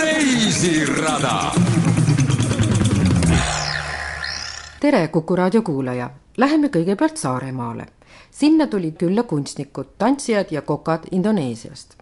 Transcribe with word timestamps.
reisirada. 0.00 1.52
tere, 4.80 5.08
Kuku 5.08 5.36
raadio 5.36 5.62
kuulaja. 5.62 6.10
Läheme 6.36 6.68
kõigepealt 6.68 7.16
Saaremaale. 7.16 7.86
sinna 8.30 8.66
tulid 8.66 8.96
külla 8.96 9.22
kunstnikud, 9.22 9.86
tantsijad 9.98 10.46
ja 10.50 10.62
kokad 10.62 11.04
Indoneesiast. 11.10 11.94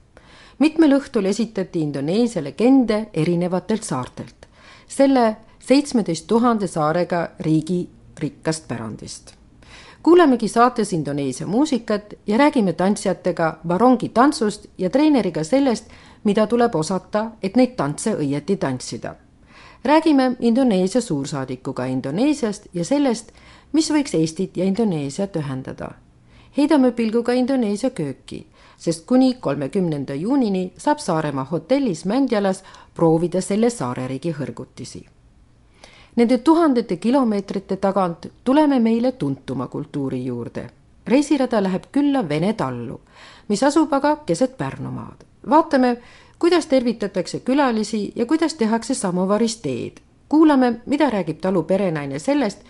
mitmel 0.58 0.98
õhtul 0.98 1.24
esitati 1.24 1.80
Indoneesia 1.80 2.44
legende 2.44 3.06
erinevatelt 3.14 3.82
saartelt. 3.82 4.46
selle 4.88 5.36
seitsmeteist 5.58 6.26
tuhande 6.26 6.66
saarega 6.66 7.28
riigi 7.40 8.01
rikkast 8.22 8.68
pärandist 8.68 9.36
kuulamegi 10.02 10.48
saates 10.48 10.92
Indoneesia 10.92 11.46
muusikat 11.46 12.14
ja 12.26 12.38
räägime 12.38 12.72
tantsijatega 12.72 13.58
barongi 13.66 14.08
tantsust 14.08 14.66
ja 14.78 14.90
treeneriga 14.90 15.44
sellest, 15.44 15.86
mida 16.24 16.46
tuleb 16.46 16.74
osata, 16.74 17.30
et 17.42 17.56
neid 17.56 17.76
tantse 17.76 18.14
õieti 18.14 18.56
tantsida. 18.56 19.14
räägime 19.84 20.36
Indoneesia 20.40 21.00
suursaadikuga 21.00 21.84
Indoneesiast 21.84 22.66
ja 22.74 22.84
sellest, 22.84 23.32
mis 23.72 23.90
võiks 23.90 24.14
Eestit 24.14 24.56
ja 24.56 24.64
Indoneesiat 24.64 25.36
ühendada. 25.36 25.90
heidame 26.56 26.92
pilguga 26.92 27.32
Indoneesia 27.32 27.90
kööki, 27.90 28.46
sest 28.76 29.06
kuni 29.06 29.34
kolmekümnenda 29.34 30.14
juunini 30.14 30.72
saab 30.78 30.98
Saaremaa 30.98 31.44
hotellis 31.44 32.04
Mändjalas 32.04 32.64
proovida 32.94 33.40
selle 33.40 33.70
saareriigi 33.70 34.32
hõrgutisi 34.32 35.06
Nende 36.16 36.38
tuhandete 36.38 36.96
kilomeetrite 36.96 37.76
tagant 37.76 38.26
tuleme 38.44 38.80
meile 38.80 39.12
tuntuma 39.12 39.66
kultuuri 39.66 40.24
juurde. 40.24 40.70
reisirada 41.06 41.62
läheb 41.62 41.84
külla 41.92 42.28
Vene 42.28 42.52
tallu, 42.52 43.00
mis 43.48 43.62
asub 43.62 43.92
aga 43.92 44.16
keset 44.16 44.58
Pärnumaad 44.58 45.32
vaatame, 45.50 45.96
kuidas 46.38 46.66
tervitatakse 46.66 47.40
külalisi 47.40 48.12
ja 48.16 48.26
kuidas 48.26 48.54
tehakse 48.54 48.94
samovaris 48.94 49.56
teed. 49.56 49.92
kuulame, 50.28 50.80
mida 50.86 51.10
räägib 51.10 51.40
talu 51.40 51.62
perenaine 51.62 52.18
sellest, 52.18 52.60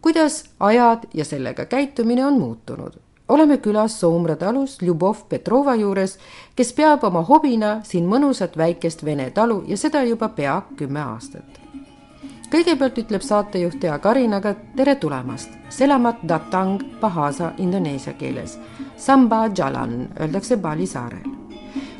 kuidas 0.00 0.44
ajad 0.60 0.98
ja 1.14 1.24
sellega 1.24 1.64
käitumine 1.64 2.26
on 2.26 2.38
muutunud. 2.38 2.92
oleme 3.28 3.56
külas 3.56 4.00
Soomre 4.00 4.36
talus 4.36 4.82
Ljubov 4.82 5.16
Petrova 5.28 5.74
juures, 5.74 6.18
kes 6.56 6.72
peab 6.72 7.04
oma 7.04 7.22
hobina 7.22 7.80
siin 7.82 8.06
mõnusat 8.06 8.56
väikest 8.56 9.04
vene 9.04 9.30
talu 9.30 9.64
ja 9.66 9.76
seda 9.76 10.02
juba 10.02 10.28
pea 10.28 10.62
kümme 10.76 11.00
aastat. 11.00 11.57
Kõigepealt 12.52 12.98
ütleb 13.02 13.24
saatejuht 13.24 13.80
Tea 13.80 13.98
Karinaga 13.98 14.54
tere 14.76 14.96
tulemast. 14.96 15.52
Selamat 15.68 16.22
datang 16.28 16.80
Bahasa 17.00 17.52
indoneesia 17.58 18.12
keeles. 18.12 18.58
Samba 18.96 19.46
jalan 19.56 20.08
öeldakse 20.20 20.56
Bali 20.56 20.86
saarel 20.86 21.38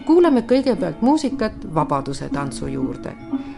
kuulame 0.08 0.40
kõigepealt 0.48 1.02
muusikat 1.04 1.66
Vabaduse 1.74 2.30
tantsu 2.32 2.66
juurde. 2.72 3.12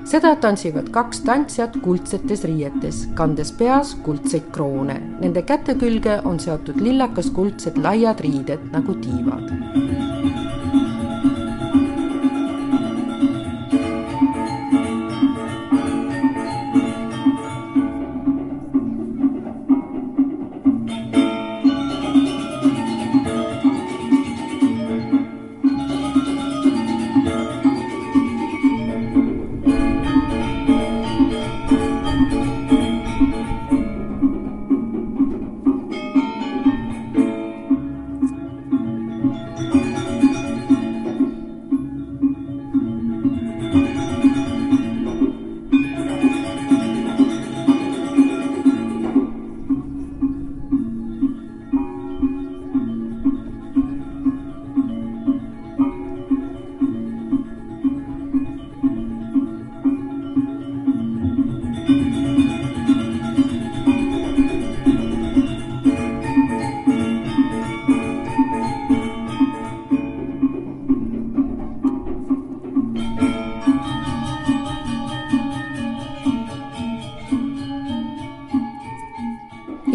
seda 0.04 0.32
tantsivad 0.36 0.88
kaks 0.90 1.20
tantsijat 1.20 1.76
kuldsetes 1.82 2.42
riietes, 2.44 3.04
kandes 3.14 3.52
peas 3.52 3.94
kuldseid 4.02 4.50
kroone. 4.50 4.96
Nende 5.20 5.42
käte 5.42 5.74
külge 5.74 6.20
on 6.24 6.40
seotud 6.40 6.80
lillakas 6.80 7.30
kuldsed 7.30 7.78
laiad 7.78 8.20
riided 8.20 8.66
nagu 8.72 8.94
tiivad 8.94 10.29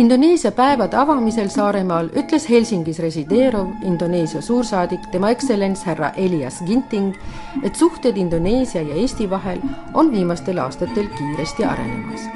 Indoneesia 0.05 0.51
päevade 0.51 0.97
avamisel 1.01 1.47
Saaremaal 1.49 2.11
ütles 2.13 2.43
Helsingis 2.49 2.99
resideeruv 3.01 3.71
Indoneesia 3.81 4.41
suursaadik, 4.41 5.07
tema 5.11 5.31
ekstsellents 5.33 5.81
härra 5.89 6.11
Elias 6.13 6.59
Ginting, 6.67 7.15
et 7.63 7.75
suhted 7.75 8.17
Indoneesia 8.21 8.83
ja 8.85 8.99
Eesti 9.01 9.25
vahel 9.29 9.63
on 9.93 10.11
viimastel 10.11 10.61
aastatel 10.61 11.07
kiiresti 11.17 11.65
arenemas. 11.65 12.29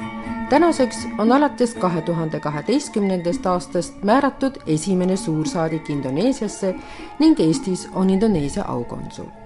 tänaseks 0.48 1.06
on 1.18 1.32
alates 1.32 1.74
kahe 1.74 2.02
tuhande 2.02 2.40
kaheteistkümnendast 2.40 3.46
aastast 3.46 4.02
määratud 4.02 4.58
esimene 4.66 5.16
suursaadik 5.16 5.90
Indoneesiasse 5.90 6.74
ning 7.18 7.40
Eestis 7.40 7.88
on 7.94 8.10
Indoneesia 8.10 8.64
aukonsul 8.64 9.39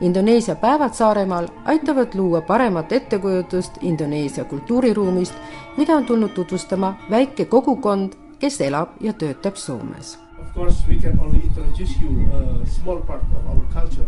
Indoneesia 0.00 0.54
päevad 0.54 0.92
Saaremaal 0.92 1.48
aitavad 1.64 2.14
luua 2.14 2.40
paremat 2.40 2.92
ettekujutust 2.92 3.72
Indoneesia 3.80 4.44
kultuuriruumist, 4.44 5.34
mida 5.76 5.96
on 5.96 6.04
tulnud 6.04 6.28
tutvustama 6.28 6.94
väike 7.10 7.44
kogukond, 7.44 8.12
kes 8.38 8.60
elab 8.60 8.88
ja 9.00 9.12
töötab 9.12 9.56
Soomes. 9.56 10.18
Of 10.40 10.54
course 10.54 10.84
we 10.88 10.96
can 10.96 11.20
only 11.20 11.40
introduce 11.44 11.92
you 12.02 12.10
a 12.32 12.66
small 12.66 13.00
part 13.00 13.22
of 13.22 13.46
our 13.46 13.60
culture 13.74 14.06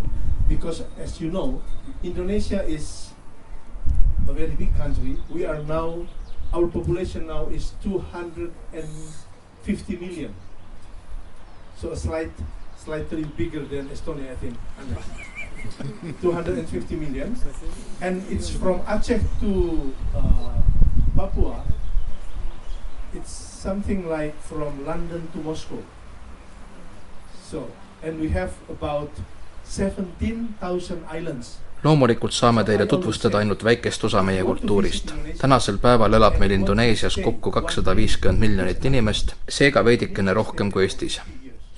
because 0.49 0.85
as 1.05 1.21
you 1.21 1.31
know 1.31 1.61
Indonesia 2.03 2.63
is 2.67 3.13
a 4.29 4.33
very 4.33 4.57
big 4.59 4.79
country. 4.79 5.17
We 5.35 5.47
are 5.47 5.63
now 5.63 6.07
our 6.53 6.67
population 6.67 7.27
now 7.27 7.49
is 7.49 7.73
250 7.83 9.97
million. 9.97 10.35
So 11.77 11.91
a 11.91 11.97
slight 11.97 12.31
slightly 12.85 13.25
bigger 13.25 13.65
than 13.65 13.89
Estonia 13.89 14.33
I 14.33 14.37
think. 14.37 14.57
250 16.21 16.97
million. 16.97 17.37
And 18.01 18.23
it's 18.31 18.51
from 18.51 18.81
Aceh 18.81 19.21
to 19.41 19.93
uh, 20.17 20.53
Papua. 21.17 21.63
It's 23.15 23.33
something 23.33 24.09
like 24.09 24.35
from 24.41 24.87
London 24.87 25.29
to 25.33 25.39
Moscow. 25.39 25.83
So, 27.51 27.69
and 28.03 28.21
we 28.21 28.31
have 28.31 28.53
about 28.69 29.11
17,000 29.65 31.05
islands. 31.11 31.59
loomulikult 31.85 32.33
saame 32.33 32.63
teile 32.65 32.87
tutvustada 32.87 33.39
ainult 33.39 33.65
väikest 33.65 34.05
osa 34.05 34.23
meie 34.23 34.45
kultuurist. 34.45 35.15
tänasel 35.39 35.79
päeval 35.83 36.13
elab 36.13 36.39
meil 36.39 36.51
Indoneesias 36.51 37.17
kokku 37.25 37.51
kakssada 37.51 37.97
viiskümmend 37.97 38.39
miljonit 38.39 38.85
inimest, 38.85 39.35
seega 39.49 39.85
veidikene 39.85 40.35
rohkem 40.35 40.71
kui 40.73 40.85
Eestis 40.87 41.21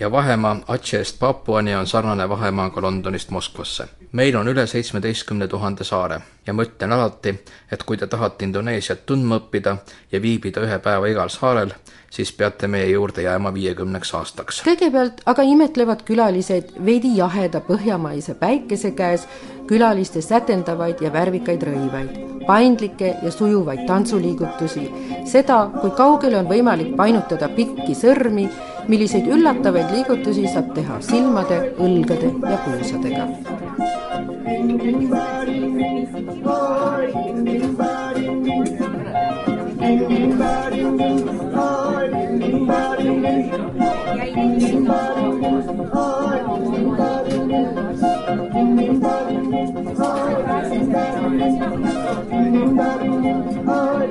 ja 0.00 0.12
vahemaa 0.12 0.56
Aceh'st 0.68 1.18
Papuani 1.18 1.74
on 1.74 1.86
sarnane 1.86 2.28
vahemaaga 2.28 2.82
Londonist 2.82 3.30
Moskvasse. 3.30 3.88
meil 4.12 4.36
on 4.36 4.48
üle 4.48 4.66
seitsmeteistkümne 4.66 5.48
tuhande 5.48 5.84
saare 5.84 6.20
ja 6.46 6.52
ma 6.54 6.62
ütlen 6.62 6.92
alati, 6.92 7.34
et 7.72 7.82
kui 7.82 7.96
te 7.96 8.06
tahate 8.06 8.44
Indoneesiat 8.44 9.06
tundma 9.06 9.38
õppida 9.38 9.76
ja 10.12 10.22
viibida 10.22 10.60
ühe 10.60 10.78
päeva 10.78 11.06
igal 11.06 11.28
saarel, 11.28 11.72
siis 12.10 12.32
peate 12.32 12.66
meie 12.66 12.90
juurde 12.90 13.22
jääma 13.22 13.54
viiekümneks 13.54 14.14
aastaks. 14.14 14.62
kõigepealt 14.66 15.22
aga 15.26 15.42
imetlevad 15.42 16.02
külalised 16.02 16.74
veidi 16.84 17.16
jaheda 17.16 17.60
põhjamaise 17.60 18.34
päikese 18.34 18.90
käes 18.90 19.28
külaliste 19.66 20.22
sätendavaid 20.22 21.00
ja 21.00 21.12
värvikaid 21.12 21.62
rõivaid, 21.62 22.20
paindlikke 22.46 23.16
ja 23.22 23.30
sujuvaid 23.30 23.86
tantsuliigutusi, 23.86 24.90
seda, 25.26 25.70
kui 25.80 25.90
kaugele 25.90 26.38
on 26.38 26.48
võimalik 26.48 26.96
painutada 26.96 27.48
pikki 27.48 27.94
sõrmi 27.94 28.48
milliseid 28.88 29.26
üllatavaid 29.36 29.92
liigutusi 29.94 30.46
saab 30.52 30.74
teha 30.76 31.00
silmade, 31.04 31.60
õlgade 31.80 32.32
ja 32.50 32.58
kuulsadega. 32.66 33.28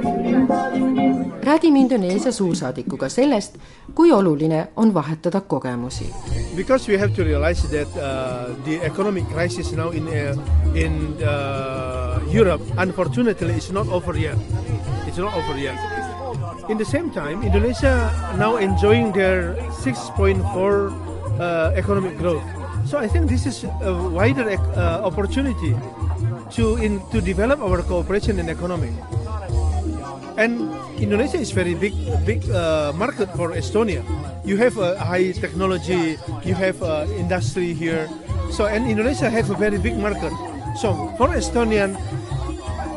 Thank 0.03 0.27
you 0.27 0.32
räägime 1.43 1.79
Indoneesia 1.79 2.31
suursaadikuga 2.31 3.09
sellest, 3.09 3.57
kui 3.95 4.11
oluline 4.11 4.67
on 4.75 4.93
vahetada 4.93 5.41
kogemusi. 5.41 6.13
Because 6.55 6.91
we 6.91 6.97
have 6.99 7.13
to 7.13 7.23
realize 7.23 7.67
that 7.67 7.87
uh, 7.97 8.55
the 8.65 8.79
economic 8.85 9.27
crisis 9.29 9.71
now 9.71 9.91
in 9.91 10.07
uh, 10.07 10.37
in 10.75 11.17
uh, 11.21 12.35
Europe 12.35 12.63
unfortunately 12.77 13.57
is 13.57 13.71
not 13.71 13.87
over 13.87 14.17
yet. 14.17 14.37
It's 15.07 15.17
not 15.17 15.33
over 15.33 15.59
yet. 15.59 15.77
In 16.69 16.77
the 16.77 16.85
same 16.85 17.11
time, 17.11 17.43
Indonesia 17.43 18.09
now 18.37 18.57
enjoying 18.57 19.11
their 19.11 19.55
6.4 19.83 20.39
uh, 21.39 21.71
economic 21.75 22.17
growth. 22.17 22.43
So 22.85 22.97
I 22.97 23.07
think 23.07 23.29
this 23.29 23.45
is 23.45 23.63
a 23.63 23.93
wider 23.93 24.49
uh, 24.49 25.03
opportunity 25.03 25.75
to 26.55 26.75
in 26.77 27.01
to 27.11 27.21
develop 27.21 27.59
our 27.59 27.81
cooperation 27.83 28.39
in 28.39 28.49
economy. 28.49 28.91
And 30.37 30.73
Indonesia 30.97 31.37
is 31.37 31.51
very 31.53 31.75
big 31.77 31.93
big 32.25 32.41
uh, 32.49 32.89
market 32.97 33.29
for 33.37 33.53
Estonia. 33.53 34.01
You 34.41 34.57
have 34.57 34.77
a 34.81 34.97
high 34.97 35.31
technology, 35.31 36.17
you 36.41 36.55
have 36.57 36.81
uh, 36.81 37.05
industry 37.13 37.73
here. 37.73 38.09
So 38.49 38.65
and 38.65 38.89
Indonesia 38.89 39.29
have 39.29 39.49
a 39.53 39.57
very 39.57 39.77
big 39.77 39.93
market. 39.97 40.33
So 40.81 41.13
for 41.21 41.29
Estonian, 41.37 41.93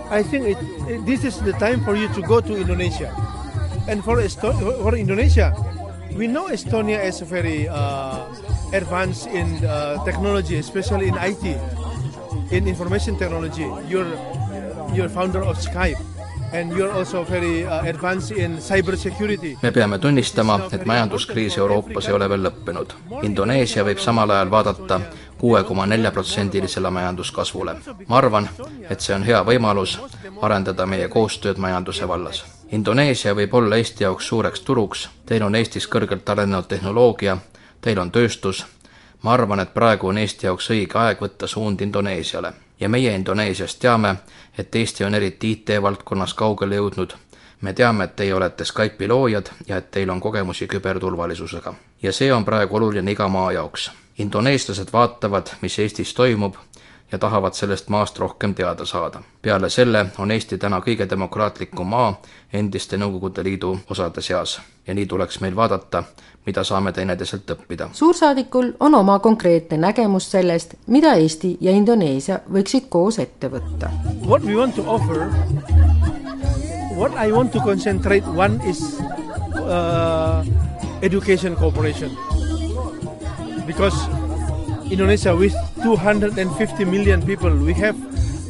I 0.09 0.23
think 0.25 0.56
it, 0.56 0.59
it, 0.88 1.05
this 1.05 1.25
is 1.25 1.37
the 1.44 1.53
time 1.61 1.85
for 1.85 1.93
you 1.94 2.09
to 2.17 2.23
go 2.25 2.41
to 2.41 2.53
Indonesia. 2.56 3.12
And 3.85 4.00
for 4.00 4.17
Esto- 4.19 4.56
for 4.81 4.97
Indonesia, 4.97 5.53
we 6.17 6.27
know 6.27 6.49
Estonia 6.49 7.05
is 7.05 7.21
very 7.21 7.69
uh, 7.69 8.25
advanced 8.73 9.29
in 9.29 9.61
uh, 9.61 10.00
technology, 10.09 10.56
especially 10.56 11.12
in 11.12 11.17
IT, 11.21 11.44
in 12.50 12.65
information 12.67 13.21
technology. 13.21 13.69
You're 13.87 14.09
you're 14.97 15.12
founder 15.12 15.44
of 15.44 15.61
Skype. 15.61 16.00
Uh, 16.46 16.62
me 19.62 19.72
peame 19.72 19.98
tunnistama, 19.98 20.60
et 20.72 20.84
majanduskriis 20.84 21.58
Euroopas 21.58 22.08
ei 22.08 22.14
ole 22.14 22.28
veel 22.28 22.44
lõppenud. 22.46 22.93
Indoneesia 23.22 23.84
võib 23.84 23.98
samal 23.98 24.31
ajal 24.31 24.50
vaadata 24.50 25.00
kuue 25.38 25.64
koma 25.64 25.87
nelja 25.87 26.10
protsendilisele 26.10 26.90
majanduskasvule. 26.90 27.76
ma 28.08 28.16
arvan, 28.16 28.48
et 28.90 29.00
see 29.00 29.14
on 29.14 29.25
hea 29.25 29.43
võimalus 29.44 29.98
arendada 30.43 30.87
meie 30.87 31.08
koostööd 31.08 31.58
majanduse 31.58 32.08
vallas. 32.08 32.44
Indoneesia 32.72 33.34
võib 33.34 33.54
olla 33.54 33.76
Eesti 33.76 34.04
jaoks 34.04 34.28
suureks 34.28 34.60
turuks, 34.60 35.08
teil 35.26 35.42
on 35.42 35.54
Eestis 35.54 35.88
kõrgelt 35.88 36.28
arenenud 36.28 36.69
tehnoloogia, 36.69 37.38
teil 37.81 37.99
on 37.99 38.10
tööstus, 38.10 38.66
ma 39.22 39.32
arvan, 39.32 39.60
et 39.60 39.75
praegu 39.75 40.08
on 40.08 40.19
Eesti 40.19 40.46
jaoks 40.46 40.70
õige 40.70 40.99
aeg 40.99 41.20
võtta 41.20 41.46
suund 41.46 41.81
Indoneesiale 41.81 42.52
ja 42.81 42.88
meie 42.88 43.14
Indoneesias 43.14 43.76
teame, 43.76 44.17
et 44.58 44.75
Eesti 44.75 45.05
on 45.05 45.14
eriti 45.14 45.52
IT-valdkonnas 45.52 46.34
kaugele 46.34 46.76
jõudnud. 46.76 47.12
me 47.61 47.73
teame, 47.73 48.05
et 48.05 48.17
teie 48.17 48.34
olete 48.34 48.64
Skype'i 48.64 49.08
loojad 49.08 49.46
ja 49.67 49.76
et 49.76 49.90
teil 49.90 50.11
on 50.11 50.20
kogemusi 50.20 50.67
küberturvalisusega. 50.67 51.75
ja 52.02 52.12
see 52.12 52.32
on 52.32 52.44
praegu 52.44 52.76
oluline 52.76 53.11
iga 53.11 53.28
maa 53.28 53.52
jaoks. 53.52 53.90
indoneeslased 54.19 54.93
vaatavad, 54.93 55.46
mis 55.61 55.78
Eestis 55.78 56.14
toimub 56.14 56.55
ja 57.12 57.19
tahavad 57.19 57.52
sellest 57.52 57.88
maast 57.88 58.19
rohkem 58.19 58.55
teada 58.55 58.84
saada. 58.84 59.23
peale 59.43 59.70
selle 59.70 60.06
on 60.19 60.31
Eesti 60.31 60.58
täna 60.58 60.81
kõige 60.81 61.11
demokraatlikum 61.11 61.87
maa 61.87 62.23
endiste 62.52 62.96
Nõukogude 62.96 63.44
Liidu 63.44 63.78
osade 63.90 64.20
seas 64.20 64.61
ja 64.87 64.94
nii 64.94 65.06
tuleks 65.06 65.40
meil 65.40 65.56
vaadata, 65.56 66.05
mida 66.46 66.64
saame 66.64 66.93
teineteiselt 66.93 67.50
õppida. 67.50 67.88
suursaadikul 67.93 68.72
on 68.81 68.94
oma 68.94 69.19
konkreetne 69.19 69.76
nägemus 69.76 70.31
sellest, 70.31 70.75
mida 70.87 71.14
Eesti 71.14 71.56
ja 71.60 71.72
Indoneesia 71.72 72.40
võiksid 72.52 72.88
koos 72.88 73.19
ette 73.19 73.50
võtta. 73.50 73.90
What 74.26 74.44
we 74.44 74.56
want 74.56 74.75
to 74.76 74.84
offer, 74.87 75.26
what 76.96 77.12
I 77.19 77.32
want 77.32 77.52
to 77.52 77.60
concentrate 77.60 78.26
one 78.26 78.60
is 78.66 78.82
uh, 79.66 80.44
education 81.02 81.56
cooperation 81.56 82.10
because 83.66 83.96
Indonesia 84.90 85.34
with 85.34 85.54
250 85.82 86.84
million 86.84 87.20
people, 87.22 87.50
we 87.50 87.75
have 87.75 87.96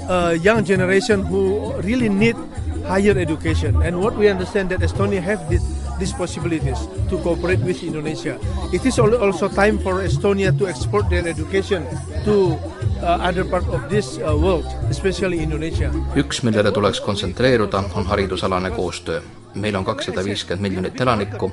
a 0.08 0.34
young 0.36 0.64
generation 0.64 1.24
who 1.24 1.72
really 1.80 2.08
need 2.08 2.36
higher 2.84 3.16
education. 3.18 3.82
And 3.82 4.00
what 4.00 4.16
we 4.16 4.28
understand 4.28 4.68
that 4.70 4.80
Estonia 4.80 5.22
have 5.22 5.48
this, 5.48 5.64
these 5.98 6.12
possibilities 6.12 6.78
to 7.10 7.18
cooperate 7.18 7.64
with 7.64 7.82
Indonesia. 7.82 8.38
It 8.72 8.86
is 8.86 8.98
also 8.98 9.48
time 9.48 9.78
for 9.78 10.02
Estonia 10.02 10.52
to 10.58 10.68
export 10.68 11.08
their 11.08 11.26
education 11.28 11.86
to 12.24 12.58
uh, 13.02 13.18
other 13.20 13.44
part 13.44 13.68
of 13.68 13.88
this 13.88 14.18
uh, 14.18 14.36
world, 14.36 14.66
especially 14.90 15.42
Indonesia. 15.42 15.90
üks, 16.16 16.42
millele 16.42 16.72
tuleks 16.72 17.00
kontsentreeruda, 17.00 17.84
on 17.94 18.06
haridusalane 18.06 18.70
koostöö. 18.70 19.20
meil 19.54 19.76
on 19.76 19.84
kakssada 19.84 20.24
viiskümmend 20.24 20.62
miljonit 20.62 21.00
elanikku, 21.00 21.52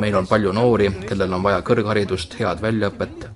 meil 0.00 0.14
on 0.16 0.26
palju 0.26 0.52
noori, 0.52 0.90
kellel 1.08 1.32
on 1.32 1.42
vaja 1.42 1.60
kõrgharidust, 1.60 2.38
head 2.40 2.62
väljaõpet 2.62 3.28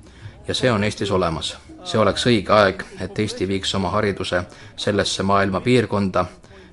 ja 0.48 0.54
see 0.54 0.72
on 0.72 0.84
Eestis 0.84 1.10
olemas. 1.10 1.56
see 1.84 2.00
oleks 2.00 2.26
õige 2.26 2.50
aeg, 2.50 2.82
et 3.00 3.18
Eesti 3.18 3.46
viiks 3.48 3.74
oma 3.74 3.90
hariduse 3.90 4.42
sellesse 4.76 5.22
maailma 5.22 5.60
piirkonda, 5.60 6.24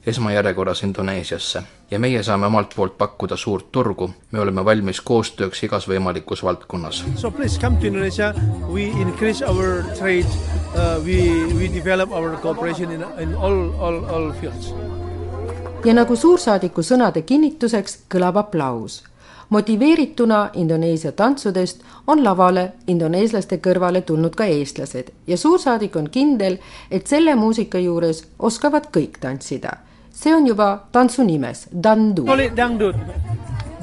esmajärjekorras 0.06 0.84
Indoneesiasse. 0.84 1.64
ja 1.92 2.00
meie 2.00 2.24
saame 2.24 2.46
omalt 2.46 2.74
poolt 2.76 2.98
pakkuda 2.98 3.38
suurt 3.38 3.72
turgu, 3.72 4.10
me 4.32 4.40
oleme 4.40 4.66
valmis 4.66 5.02
koostööks 5.02 5.64
igas 5.64 5.88
võimalikus 5.88 6.44
valdkonnas. 6.44 7.04
So 7.16 7.32
please 7.32 7.60
come 7.62 7.78
to 7.78 7.88
Indonesia, 7.88 8.34
we 8.68 8.84
increase 8.84 9.46
our 9.46 9.84
trade 9.98 10.28
uh,, 10.76 11.06
we, 11.06 11.46
we 11.56 11.74
develop 11.74 12.12
our 12.12 12.38
cooperation 12.42 12.92
in, 12.92 13.06
in 13.20 13.36
all, 13.36 13.74
all, 13.80 14.04
all 14.06 14.32
fields. 14.42 14.74
ja 15.86 15.94
nagu 15.94 16.16
suursaadiku 16.16 16.82
sõnade 16.82 17.22
kinnituseks 17.22 17.98
kõlab 18.10 18.38
aplaus 18.40 19.04
motiveerituna 19.54 20.50
Indoneesia 20.54 21.12
tantsudest 21.12 21.82
on 22.08 22.24
lavale 22.24 22.72
indoneeslaste 22.88 23.60
kõrvale 23.62 24.02
tulnud 24.02 24.36
ka 24.36 24.46
eestlased 24.50 25.12
ja 25.28 25.38
suursaadik 25.38 25.96
on 25.96 26.10
kindel, 26.10 26.58
et 26.92 27.08
selle 27.08 27.36
muusika 27.36 27.80
juures 27.80 28.24
oskavad 28.40 28.90
kõik 28.98 29.20
tantsida. 29.22 29.78
See 30.14 30.32
on 30.32 30.46
juba 30.46 30.68
tantsu 30.94 31.26
nimes, 31.26 31.68
dandu. 31.74 32.26
Call 32.26 32.40
it 32.40 32.56
dangdut, 32.56 32.96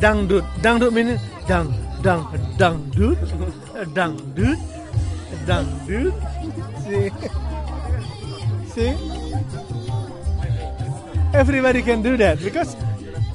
dangdut, 0.00 0.44
dangdut 0.62 0.92
means 0.92 1.20
dang, 1.48 1.68
dang, 2.02 2.24
dangdut, 2.58 3.18
dangdut, 3.94 4.58
dangdut. 5.46 6.14
See, 6.84 7.10
see. 8.74 8.92
Everybody 11.34 11.82
can 11.82 12.02
do 12.02 12.16
that 12.16 12.38
because 12.42 12.76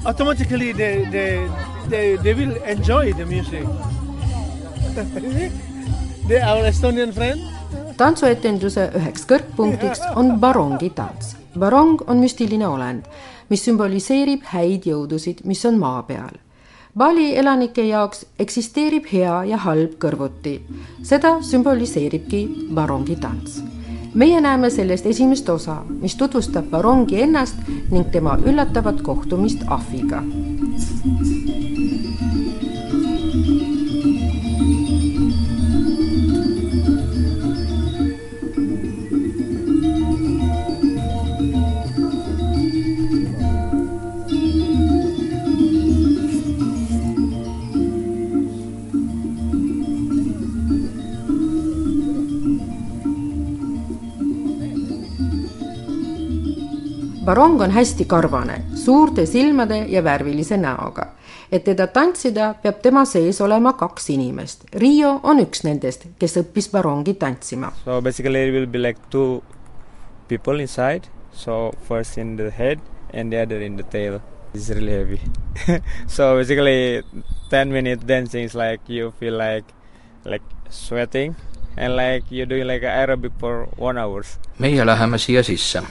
automatically 0.04 0.72
they, 0.72 1.04
they, 1.10 1.48
they, 1.88 2.16
they 2.16 2.34
will 2.34 2.56
enjoy 2.64 3.12
the 3.12 3.24
music. 3.24 3.64
they 6.28 6.40
are 6.40 6.64
Estonian 6.64 7.12
friend. 7.12 7.40
tantsuetenduse 7.96 8.90
üheks 8.98 9.24
kõrgpunktiks 9.28 10.02
on 10.20 10.36
barongi 10.40 10.90
tants. 10.92 11.34
Barong 11.58 12.02
on 12.06 12.20
müstiline 12.22 12.68
olend, 12.68 13.04
mis 13.50 13.64
sümboliseerib 13.64 14.44
häid 14.52 14.88
jõudusid, 14.88 15.44
mis 15.44 15.64
on 15.64 15.78
maa 15.78 16.02
peal. 16.02 16.42
Bali 16.96 17.34
elanike 17.36 17.84
jaoks 17.84 18.24
eksisteerib 18.40 19.08
hea 19.12 19.44
ja 19.44 19.56
halb 19.56 19.98
kõrvuti. 20.00 20.60
seda 21.02 21.38
sümboliseeribki 21.42 22.48
barongi 22.74 23.16
tants 23.16 23.60
meie 24.16 24.40
näeme 24.40 24.70
sellest 24.70 25.06
esimest 25.06 25.48
osa, 25.48 25.82
mis 26.00 26.16
tutvustab 26.16 26.70
Barongi 26.72 27.20
ennast 27.22 27.60
ning 27.90 28.08
tema 28.12 28.38
üllatavat 28.46 29.02
kohtumist 29.04 29.68
ahviga. 29.68 30.22
Barong 57.26 57.60
on 57.60 57.70
hästi 57.70 58.04
karvane, 58.04 58.60
suurte 58.74 59.26
silmade 59.26 59.78
ja 59.88 60.04
värvilise 60.04 60.56
näoga. 60.56 61.06
et 61.52 61.64
teda 61.64 61.86
tantsida, 61.86 62.54
peab 62.62 62.80
tema 62.82 63.04
sees 63.04 63.40
olema 63.40 63.72
kaks 63.72 64.10
inimest. 64.10 64.64
Riio 64.74 65.20
on 65.22 65.38
üks 65.38 65.62
nendest, 65.62 66.08
kes 66.18 66.34
õppis 66.40 66.66
barongi 66.72 67.14
tantsima. 67.14 67.70
So 67.84 68.00
basically 68.02 68.48
it 68.48 68.54
will 68.54 68.66
be 68.66 68.78
like 68.82 69.00
two 69.10 69.42
people 70.28 70.60
inside. 70.60 71.06
So 71.32 71.72
first 71.88 72.18
in 72.18 72.36
the 72.36 72.50
head 72.50 72.80
and 73.14 73.32
the 73.32 73.42
other 73.42 73.62
in 73.62 73.76
the 73.76 73.84
tail. 73.84 74.20
It's 74.54 74.70
really 74.70 74.92
heavy. 74.92 75.20
so 76.06 76.36
basically 76.36 77.02
ten 77.50 77.70
minutes 77.72 78.04
dancing 78.04 78.44
is 78.44 78.54
like 78.54 78.80
you 78.88 79.12
feel 79.20 79.38
like 79.38 79.64
like 80.24 80.42
sweating 80.68 81.36
and 81.76 81.96
like 81.96 82.26
you're 82.30 82.48
doing 82.48 82.66
like 82.66 82.86
aerobic 82.86 83.32
for 83.40 83.68
one 83.78 84.00
hours. 84.00 84.38
meie 84.58 84.86
läheme 84.86 85.18
siia 85.18 85.42
sisse. 85.42 85.82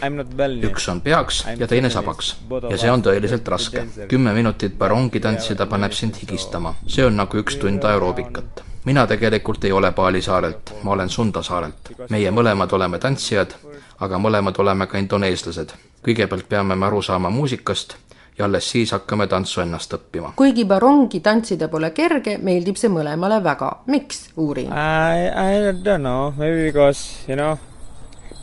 Üks 0.70 0.90
on 0.90 1.02
peaks 1.02 1.46
ja 1.58 1.68
teine 1.68 1.90
sabaks. 1.90 2.36
ja 2.70 2.78
see 2.78 2.92
on 2.92 3.04
tõeliselt 3.04 3.48
raske. 3.48 3.86
kümme 4.08 4.34
minutit 4.34 4.78
barongi 4.78 5.20
tantsida 5.20 5.66
paneb 5.66 5.92
sind 5.92 6.16
higistama. 6.22 6.76
see 6.88 7.06
on 7.06 7.18
nagu 7.18 7.38
üks 7.38 7.60
tund 7.62 7.84
aeroobikat 7.84 8.64
mina 8.86 9.08
tegelikult 9.08 9.64
ei 9.64 9.72
ole 9.72 9.92
Bali 9.92 10.22
saarelt, 10.22 10.74
ma 10.84 10.92
olen 10.92 11.10
Sunda 11.10 11.42
saarelt. 11.44 11.92
meie 12.10 12.32
mõlemad 12.32 12.74
oleme 12.74 13.00
tantsijad, 13.00 13.56
aga 14.00 14.18
mõlemad 14.18 14.60
oleme 14.60 14.88
ka 14.88 14.98
indoneeslased. 14.98 15.74
kõigepealt 16.06 16.50
peame 16.50 16.76
me 16.76 16.86
aru 16.86 17.02
saama 17.02 17.30
muusikast 17.30 17.98
ja 18.38 18.46
alles 18.46 18.70
siis 18.72 18.92
hakkame 18.92 19.28
tantsu 19.28 19.62
ennast 19.62 19.94
õppima. 19.94 20.34
kuigi 20.36 20.66
barongi 20.66 21.20
tantsida 21.20 21.68
pole 21.68 21.92
kerge, 21.92 22.38
meeldib 22.38 22.76
see 22.78 22.90
mõlemale 22.90 23.42
väga. 23.44 23.72
miks, 23.88 24.30
uurin? 24.38 24.72
I, 24.72 25.30
I 25.30 25.72
don't 25.72 26.04
know, 26.04 26.34
maybe 26.38 26.66
because 26.66 27.24
you 27.28 27.36
know, 27.36 27.58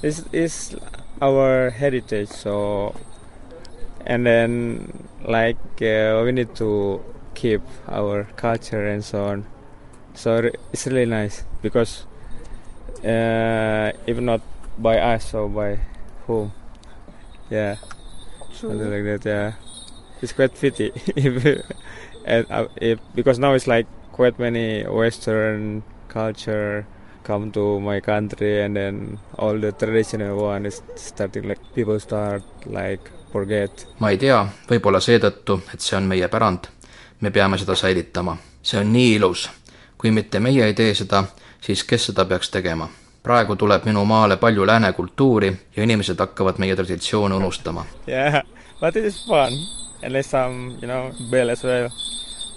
it's, 0.02 0.25
it's 0.32 0.76
our 1.20 1.70
heritage, 1.70 2.28
so 2.28 2.94
and 4.06 4.26
then 4.26 4.92
like 5.25 5.58
uh, 5.82 6.22
we 6.25 6.32
need 6.32 6.54
to 6.56 7.00
keep 7.34 7.62
our 7.88 8.25
culture 8.37 8.88
and 8.88 9.04
so 9.04 9.25
on. 9.25 9.46
So 10.14 10.50
it's 10.72 10.87
really 10.87 11.06
nice 11.06 11.44
because 11.62 12.04
uh, 13.04 13.92
if 14.06 14.18
not 14.18 14.40
by 14.78 14.99
us, 14.99 15.30
so 15.30 15.49
by 15.49 15.78
whom? 16.26 16.52
Yeah, 17.50 17.76
something 18.52 18.90
like 18.90 19.04
that. 19.04 19.25
Yeah, 19.25 19.52
it's 20.23 20.33
quite 20.33 20.55
pity 20.61 20.93
if, 21.17 21.45
and, 22.25 22.47
uh, 22.50 22.67
if 22.81 22.99
because 23.14 23.38
now 23.41 23.55
it's 23.55 23.67
like 23.67 23.87
quite 24.12 24.38
many 24.38 24.85
Western 24.85 25.83
culture 26.09 26.87
come 27.23 27.52
to 27.52 27.81
my 27.81 28.00
country 28.00 28.62
and 28.62 28.76
then 28.76 29.19
all 29.38 29.59
the 29.59 29.73
traditional 29.73 30.37
one 30.37 30.67
is 30.67 30.83
starting 30.97 31.49
like 31.49 31.61
people 31.75 31.99
start 32.00 32.43
like 32.67 33.11
forget. 33.33 33.87
ma 33.99 34.11
ei 34.11 34.19
tea, 34.19 34.38
võib-olla 34.69 35.00
seetõttu, 35.00 35.62
et 35.75 35.81
see 35.81 35.97
on 35.97 36.09
meie 36.11 36.29
pärand. 36.29 36.69
me 37.21 37.31
peame 37.31 37.59
seda 37.59 37.75
säilitama, 37.79 38.37
see 38.62 38.81
on 38.81 38.93
nii 38.93 39.14
ilus 39.17 39.49
kui 40.02 40.11
mitte 40.11 40.41
meie 40.41 40.64
ei 40.67 40.75
tee 40.75 40.95
seda, 40.99 41.23
siis 41.62 41.85
kes 41.87 42.11
seda 42.11 42.25
peaks 42.25 42.50
tegema? 42.50 42.88
praegu 43.23 43.55
tuleb 43.57 43.85
minu 43.87 44.02
maale 44.05 44.37
palju 44.37 44.67
lääne 44.67 44.93
kultuuri 44.93 45.52
ja 45.76 45.83
inimesed 45.83 46.19
hakkavad 46.19 46.59
meie 46.59 46.75
traditsioone 46.76 47.35
unustama. 47.35 47.85
Yeah, 48.09 48.43
but 48.81 48.97
it 48.97 49.05
is 49.05 49.21
fun 49.26 49.55
and 50.02 50.14
there's 50.14 50.26
some, 50.26 50.78
you 50.80 50.88
know, 50.88 51.12
bell 51.30 51.50
as 51.50 51.64
well. 51.64 51.90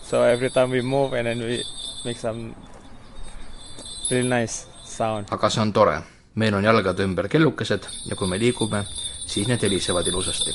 So 0.03 0.23
every 0.23 0.49
time 0.49 0.71
we 0.71 0.81
move 0.81 1.13
and 1.13 1.27
then 1.27 1.39
we 1.39 1.63
make 2.05 2.17
some 2.17 2.55
really 4.11 4.27
nice 4.27 4.65
sound. 4.83 5.25
aga 5.31 5.49
see 5.49 5.61
on 5.61 5.73
tore. 5.73 6.01
meil 6.35 6.53
on 6.53 6.63
jalgade 6.63 7.03
ümber 7.03 7.27
kellukesed 7.27 7.87
ja 8.05 8.15
kui 8.15 8.27
me 8.27 8.39
liigume, 8.39 8.83
siis 9.27 9.47
need 9.47 9.61
helisevad 9.61 10.07
ilusasti. 10.07 10.51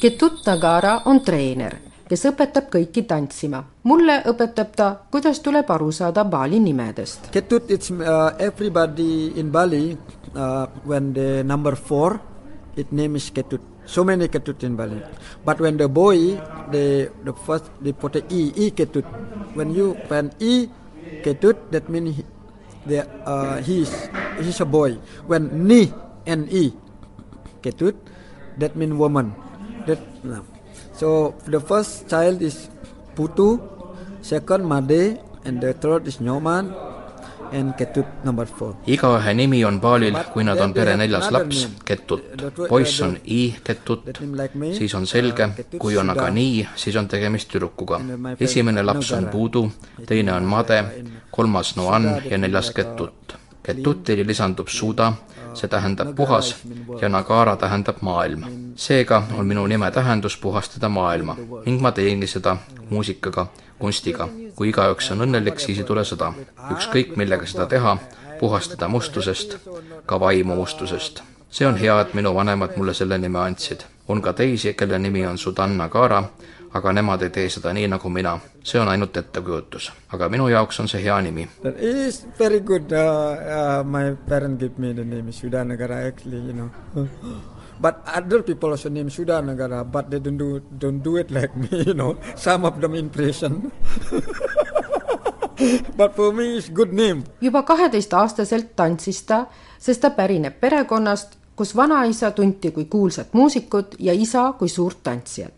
Ketut 0.00 0.46
Nagara 0.46 1.00
on 1.04 1.20
treener 1.20 1.87
kes 2.08 2.24
õpetab 2.32 2.70
kõiki 2.72 3.04
tantsima. 3.06 3.64
mulle 3.84 4.22
õpetab 4.28 4.70
ta, 4.76 4.88
kuidas 5.12 5.40
tuleb 5.40 5.68
aru 5.70 5.90
saada 5.92 6.24
Bali 6.24 6.60
nimedest. 6.60 7.30
Ketut 7.32 7.70
it's 7.70 7.90
uh, 7.90 8.32
everybody 8.38 9.32
in 9.36 9.50
Bali 9.50 9.96
uh, 10.34 10.66
when 10.84 11.12
the 11.12 11.44
number 11.44 11.76
four, 11.76 12.20
it 12.76 12.92
name 12.92 13.16
is 13.16 13.30
Ketut. 13.30 13.60
So 13.88 14.04
many 14.04 14.28
Ketut 14.28 14.60
in 14.64 14.76
Bali. 14.76 15.00
But 15.44 15.60
when 15.60 15.76
the 15.76 15.88
boy, 15.88 16.36
the 16.68 17.08
the 17.24 17.32
first 17.32 17.72
they 17.80 17.92
put 17.92 18.16
a 18.16 18.22
E, 18.28 18.52
E 18.56 18.70
Ketut. 18.70 19.04
When 19.56 19.72
you 19.72 19.96
when 20.12 20.32
E 20.40 20.68
Ketut, 21.24 21.72
that 21.72 21.88
means 21.88 22.20
he, 22.20 22.24
the 22.84 23.08
uh, 23.24 23.64
he's 23.64 23.88
he's 24.40 24.60
a 24.60 24.68
boy. 24.68 25.00
When 25.24 25.64
Ni 25.64 25.88
N 26.28 26.44
E 26.52 26.72
Ketut, 27.64 27.96
that 28.60 28.76
mean 28.76 29.00
woman. 29.00 29.32
That 29.88 30.04
no. 30.20 30.44
So 30.98 31.34
the 31.46 31.60
first 31.60 32.10
child 32.10 32.42
is 32.42 32.68
Putu, 33.14 33.60
second 34.20 34.66
Made, 34.66 35.20
and 35.44 35.60
the 35.60 35.72
third 35.72 36.08
is 36.08 36.16
Nyoman 36.18 36.74
and 37.52 37.74
Ketut 37.78 38.06
number 38.24 38.46
four. 38.46 38.74
igaühe 38.86 39.34
nimi 39.34 39.64
on 39.64 39.78
Baalil, 39.80 40.16
kui 40.32 40.44
nad 40.44 40.58
on 40.58 40.74
pere 40.74 40.96
neljas 40.96 41.30
laps, 41.30 41.68
Ketut. 41.84 42.22
poiss 42.68 43.00
on 43.00 43.16
I 43.24 43.54
Ketut, 43.64 44.10
siis 44.74 44.94
on 44.94 45.06
selge, 45.06 45.48
kui 45.78 45.96
on 45.96 46.10
aga 46.10 46.28
nii, 46.34 46.66
siis 46.74 46.96
on 46.96 47.08
tegemist 47.08 47.48
tüdrukuga. 47.52 48.00
esimene 48.40 48.82
laps 48.82 49.12
on 49.12 49.28
Puudu, 49.30 49.70
teine 50.06 50.32
on 50.32 50.44
Made, 50.44 50.82
kolmas 51.30 51.76
Noan 51.76 52.10
ja 52.30 52.38
neljas 52.38 52.72
Ketut. 52.74 53.27
Ketutili 53.68 54.26
lisandub 54.26 54.68
Suda, 54.68 55.12
see 55.54 55.68
tähendab 55.68 56.14
puhas 56.16 56.54
ja 57.00 57.08
Nagara 57.08 57.56
tähendab 57.56 57.96
maailm. 58.00 58.44
seega 58.76 59.22
on 59.36 59.46
minu 59.46 59.66
nime 59.66 59.90
tähendus 59.90 60.36
puhastada 60.36 60.88
maailma 60.88 61.36
ning 61.66 61.80
ma 61.80 61.92
teengi 61.92 62.26
seda 62.26 62.56
muusikaga, 62.90 63.46
kunstiga. 63.78 64.28
kui 64.56 64.68
igaüks 64.68 65.10
on 65.12 65.20
õnnelik, 65.26 65.60
siis 65.60 65.78
ei 65.78 65.84
tule 65.84 66.00
sõda. 66.00 66.32
ükskõik, 66.72 67.12
millega 67.16 67.46
seda 67.46 67.66
teha, 67.66 67.96
puhastada 68.40 68.88
mustusest, 68.88 69.58
ka 70.06 70.20
vaimu 70.20 70.54
mustusest. 70.54 71.22
see 71.50 71.66
on 71.66 71.76
hea, 71.76 72.00
et 72.00 72.14
minu 72.14 72.34
vanemad 72.34 72.76
mulle 72.76 72.94
selle 72.94 73.18
nime 73.18 73.38
andsid. 73.38 73.84
on 74.08 74.22
ka 74.22 74.32
teisi, 74.32 74.74
kelle 74.74 74.98
nimi 74.98 75.26
on 75.26 75.38
Sudan 75.38 75.76
Nagara, 75.78 76.24
aga 76.78 76.92
nemad 76.94 77.22
ei 77.26 77.30
tee 77.34 77.48
seda 77.50 77.72
nii 77.74 77.88
nagu 77.90 78.10
mina. 78.10 78.38
see 78.64 78.80
on 78.80 78.88
ainult 78.88 79.16
ettekujutus. 79.16 79.90
aga 80.12 80.28
minu 80.28 80.48
jaoks 80.48 80.80
on 80.80 80.88
see 80.88 81.02
hea 81.02 81.20
nimi. 81.20 81.48
That 81.62 81.78
is 81.82 82.26
very 82.38 82.60
good 82.60 82.92
uh, 82.92 83.04
uh, 83.58 83.84
my 83.84 84.14
parent 84.28 84.60
give 84.60 84.78
me 84.78 84.94
the 84.94 85.04
name 85.04 85.32
Sudanagara 85.32 86.06
actually 86.08 86.40
you 86.46 86.52
know 86.52 86.70
but 87.84 88.02
other 88.16 88.42
people 88.42 88.70
also 88.70 88.88
name 88.88 89.10
Sudanagara 89.10 89.84
but 89.84 90.10
they 90.10 90.20
don't 90.20 90.38
do 90.38 90.60
don't 90.78 91.02
do 91.02 91.16
it 91.16 91.30
like 91.30 91.56
me 91.62 91.84
you 91.86 91.94
know 91.94 92.16
some 92.36 92.64
of 92.64 92.80
them 92.80 92.94
impression 92.94 93.72
but 95.98 96.14
for 96.14 96.32
me 96.32 96.56
it's 96.58 96.70
good 96.70 96.92
name. 96.92 97.24
juba 97.42 97.62
kaheteistaastaselt 97.62 98.74
tantsis 98.76 99.22
ta, 99.22 99.46
sest 99.78 100.00
ta 100.00 100.10
pärineb 100.10 100.60
perekonnast, 100.60 101.38
kus 101.56 101.76
vanaisa 101.76 102.30
tunti 102.30 102.70
kui 102.70 102.84
kuulsat 102.84 103.34
muusikut 103.34 103.94
ja 103.98 104.12
isa 104.12 104.52
kui 104.58 104.68
suurt 104.68 105.02
tantsijat 105.02 105.57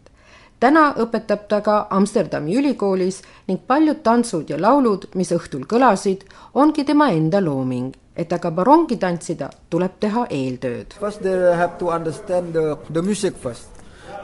täna 0.61 0.91
õpetab 1.01 1.49
ta 1.49 1.61
ka 1.65 1.87
Amsterdami 1.91 2.57
ülikoolis 2.61 3.23
ning 3.49 3.61
paljud 3.67 4.03
tantsud 4.03 4.51
ja 4.51 4.61
laulud, 4.61 5.09
mis 5.15 5.33
õhtul 5.33 5.67
kõlasid, 5.67 6.27
ongi 6.55 6.85
tema 6.85 7.11
enda 7.17 7.41
looming. 7.41 7.95
et 8.21 8.33
aga 8.33 8.51
barongi 8.53 8.99
tantsida, 9.01 9.49
tuleb 9.73 9.97
teha 10.03 10.27
eeltööd. 10.29 10.97
First 11.01 11.23
they 11.25 11.37
have 11.57 11.79
to 11.79 11.91
understand 11.95 12.53
the, 12.53 12.77
the 12.93 13.03
music 13.03 13.37
first. 13.37 13.69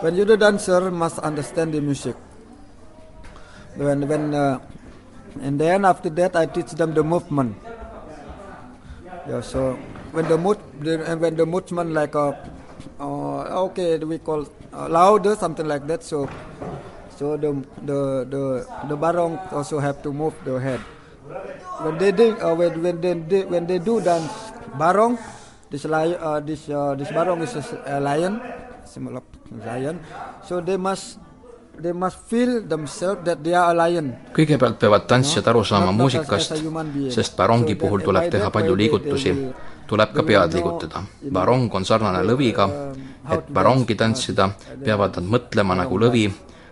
When 0.03 0.17
you're 0.17 0.29
the 0.29 0.37
dancer, 0.37 0.91
must 0.91 1.19
understand 1.25 1.73
the 1.73 1.81
music. 1.81 2.17
When 3.77 4.05
when 4.09 4.35
uh, 4.35 4.59
and 5.41 5.61
then 5.61 5.85
after 5.85 6.11
that 6.11 6.37
I 6.37 6.47
teach 6.47 6.77
them 6.77 6.93
the 6.93 7.05
movement. 7.05 7.57
Yeah, 9.29 9.41
so 9.41 9.79
when 10.13 10.29
the 10.29 10.37
mood 10.37 10.59
when 10.85 11.37
the 11.37 11.47
movement 11.47 11.93
like 11.93 12.15
a 12.15 12.37
uh, 13.01 13.65
okay 13.67 13.99
we 14.03 14.19
call 14.19 14.47
uh, 14.73 14.89
louder 14.89 15.37
something 15.37 15.67
like 15.67 15.87
that 15.87 16.03
so 16.03 16.29
so 17.17 17.37
the 17.37 17.51
the 17.85 18.01
the 18.29 18.43
the 18.89 18.97
barong 18.97 19.39
also 19.53 19.79
have 19.79 20.03
to 20.03 20.13
move 20.13 20.35
the 20.45 20.57
head 20.61 20.81
when 21.83 21.97
they 21.99 22.13
do 22.13 22.37
uh, 22.41 22.55
when 22.55 22.73
when 22.83 22.97
they 23.01 23.45
when 23.45 23.65
they 23.67 23.79
do 23.79 24.01
dance 24.01 24.53
barong 24.79 25.19
this 25.71 25.85
lion 25.85 26.17
uh, 26.21 26.41
this 26.41 26.69
uh, 26.69 26.95
this 26.95 27.11
barong 27.13 27.43
is 27.43 27.55
a 27.87 28.01
lion 28.01 28.41
of 29.17 29.25
lion 29.65 30.01
so 30.45 30.61
they 30.61 30.77
must 30.77 31.19
They 31.77 31.93
must 31.93 32.17
feel 32.33 32.65
themselves 32.65 33.21
that 33.29 33.45
they 33.45 33.53
are 33.53 33.69
a 33.69 33.77
lion. 33.77 34.07
kõigepealt 34.33 34.79
peavad 34.81 35.05
tantsijad 35.11 35.49
aru 35.53 35.61
saama 35.61 35.93
muusikast, 35.93 36.57
sest 37.13 37.37
barongi 37.37 37.75
puhul 37.77 38.01
tuleb 38.01 38.31
teha 38.33 38.49
palju 38.51 38.77
liigutusi 38.81 39.33
tuleb 39.87 40.13
ka 40.15 40.23
pead 40.23 40.55
liigutada. 40.55 41.03
barong 41.33 41.75
on 41.75 41.85
sarnane 41.85 42.23
lõviga, 42.27 42.67
et 43.33 43.49
barongi 43.53 43.95
tantsida, 43.95 44.51
peavad 44.85 45.17
nad 45.17 45.31
mõtlema 45.35 45.77
nagu 45.77 45.99
lõvi, 45.99 46.27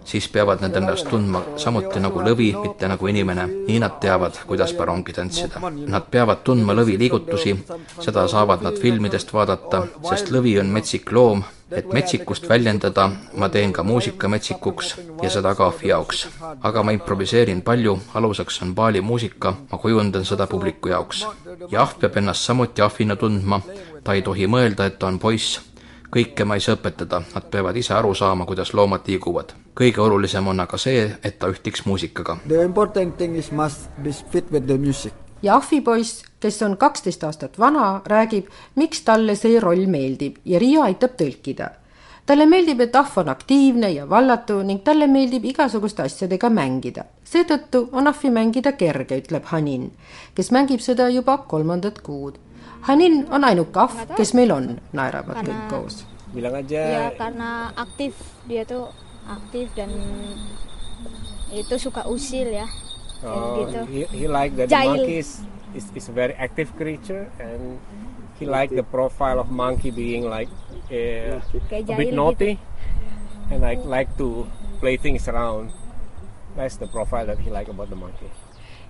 siis 0.04 0.28
peavad 0.28 0.60
nad 0.60 0.76
ennast 0.76 1.08
tundma 1.08 1.42
samuti 1.56 2.00
nagu 2.00 2.20
lõvi, 2.20 2.52
mitte 2.62 2.88
nagu 2.88 3.08
inimene. 3.08 3.46
nii 3.68 3.78
nad 3.78 3.98
teavad, 4.00 4.38
kuidas 4.46 4.74
barongi 4.78 5.12
tantsida. 5.12 5.60
Nad 5.86 6.10
peavad 6.10 6.44
tundma 6.44 6.74
lõvi 6.74 6.98
liigutusi, 6.98 7.56
seda 8.00 8.28
saavad 8.28 8.62
nad 8.62 8.78
filmidest 8.78 9.32
vaadata, 9.32 9.86
sest 10.08 10.30
lõvi 10.30 10.58
on 10.60 10.66
metsik 10.66 11.12
loom 11.12 11.44
et 11.76 11.92
metsikust 11.92 12.48
väljendada, 12.48 13.08
ma 13.36 13.48
teen 13.48 13.72
ka 13.72 13.82
muusika 13.82 14.28
metsikuks 14.28 14.94
ja 15.22 15.30
seda 15.30 15.54
ka 15.54 15.66
ahvi 15.66 15.88
jaoks. 15.88 16.26
aga 16.62 16.82
ma 16.82 16.92
improviseerin 16.92 17.62
palju, 17.62 17.98
aluseks 18.14 18.62
on 18.62 18.74
Bali 18.74 19.00
muusika, 19.00 19.54
ma 19.72 19.78
kujundan 19.78 20.24
seda 20.24 20.46
publiku 20.46 20.88
jaoks. 20.88 21.26
ja 21.70 21.82
ahv 21.82 21.98
peab 22.00 22.16
ennast 22.16 22.44
samuti 22.44 22.82
ahvina 22.82 23.16
tundma, 23.16 23.60
ta 24.04 24.12
ei 24.12 24.22
tohi 24.22 24.46
mõelda, 24.46 24.86
et 24.86 24.98
ta 24.98 25.06
on 25.06 25.18
poiss. 25.18 25.60
kõike 26.14 26.44
ma 26.44 26.54
ei 26.54 26.60
saa 26.60 26.76
õpetada, 26.76 27.22
nad 27.34 27.50
peavad 27.50 27.76
ise 27.76 27.94
aru 27.94 28.14
saama, 28.14 28.46
kuidas 28.46 28.74
loomad 28.74 29.00
liiguvad. 29.06 29.54
kõige 29.74 30.00
olulisem 30.00 30.48
on 30.48 30.60
aga 30.60 30.78
see, 30.78 31.16
et 31.22 31.38
ta 31.38 31.48
ühtiks 31.48 31.86
muusikaga. 31.86 32.38
The 32.48 32.62
important 32.62 33.16
thing 33.16 33.36
is 33.36 33.52
must 33.52 33.90
be 34.02 34.12
fit 34.12 34.50
with 34.52 34.66
the 34.66 34.78
music. 34.78 35.23
Ja 35.44 35.58
ahvipoiss, 35.60 36.24
kes 36.40 36.62
on 36.64 36.76
kaksteist 36.80 37.24
aastat 37.24 37.58
vana, 37.60 38.00
räägib, 38.08 38.48
miks 38.80 39.04
talle 39.04 39.36
see 39.36 39.60
roll 39.60 39.86
meeldib 39.86 40.40
ja 40.44 40.58
Riia 40.62 40.88
aitab 40.88 41.18
tõlkida 41.20 41.70
talle 42.26 42.46
meeldib, 42.48 42.80
et 42.80 42.96
ahv 42.96 43.18
on 43.20 43.28
aktiivne 43.28 43.90
ja 43.92 44.06
vallatu 44.08 44.62
ning 44.64 44.80
talle 44.84 45.06
meeldib 45.06 45.44
igasuguste 45.44 46.02
asjadega 46.02 46.48
mängida. 46.50 47.04
seetõttu 47.24 47.88
on 47.92 48.06
ahvi 48.06 48.30
mängida 48.30 48.72
kerge, 48.72 49.18
ütleb 49.20 49.44
Hanin, 49.50 49.90
kes 50.34 50.50
mängib 50.50 50.80
seda 50.80 51.08
juba 51.08 51.38
kolmandat 51.38 52.00
kuud. 52.00 52.38
Hanin 52.88 53.26
on 53.30 53.44
ainuke 53.44 53.80
ahv, 53.80 54.16
kes 54.16 54.34
meil 54.34 54.52
on, 54.52 54.80
naeravad 54.92 55.44
kõik 55.44 55.68
koos. 55.70 56.04
ya 56.70 57.10
karena 57.18 57.72
aktif 57.76 58.14
dia 58.48 58.64
tuh 58.64 58.88
aktif 59.28 59.68
dan 59.76 59.90
itu 61.52 61.78
suka 61.78 62.02
usil 62.08 62.50
ya 62.52 62.66
oh, 63.24 63.66
gitu. 63.66 63.80
he, 63.90 64.00
he 64.18 64.24
like 64.28 64.56
that 64.56 64.68
Jahil. 64.68 64.96
monkey 64.96 65.18
is, 65.18 65.40
is, 65.74 65.90
is 65.94 66.08
a 66.08 66.12
very 66.12 66.34
active 66.34 66.74
creature 66.76 67.30
and 67.40 67.80
he 68.38 68.46
like 68.46 68.70
the 68.70 68.82
profile 68.82 69.38
of 69.38 69.50
monkey 69.50 69.90
being 69.90 70.24
like 70.28 70.48
uh, 70.90 71.40
a 71.40 71.42
bit 71.70 71.86
jahil 71.86 72.12
naughty 72.12 72.52
and 73.50 73.62
like 73.62 73.82
like 73.84 74.10
to 74.16 74.46
play 74.80 74.96
things 74.96 75.28
around 75.28 75.70
that's 76.56 76.76
the 76.76 76.86
profile 76.86 77.26
that 77.26 77.38
he 77.38 77.50
like 77.50 77.68
about 77.68 77.90
the 77.90 77.96
monkey 77.96 78.30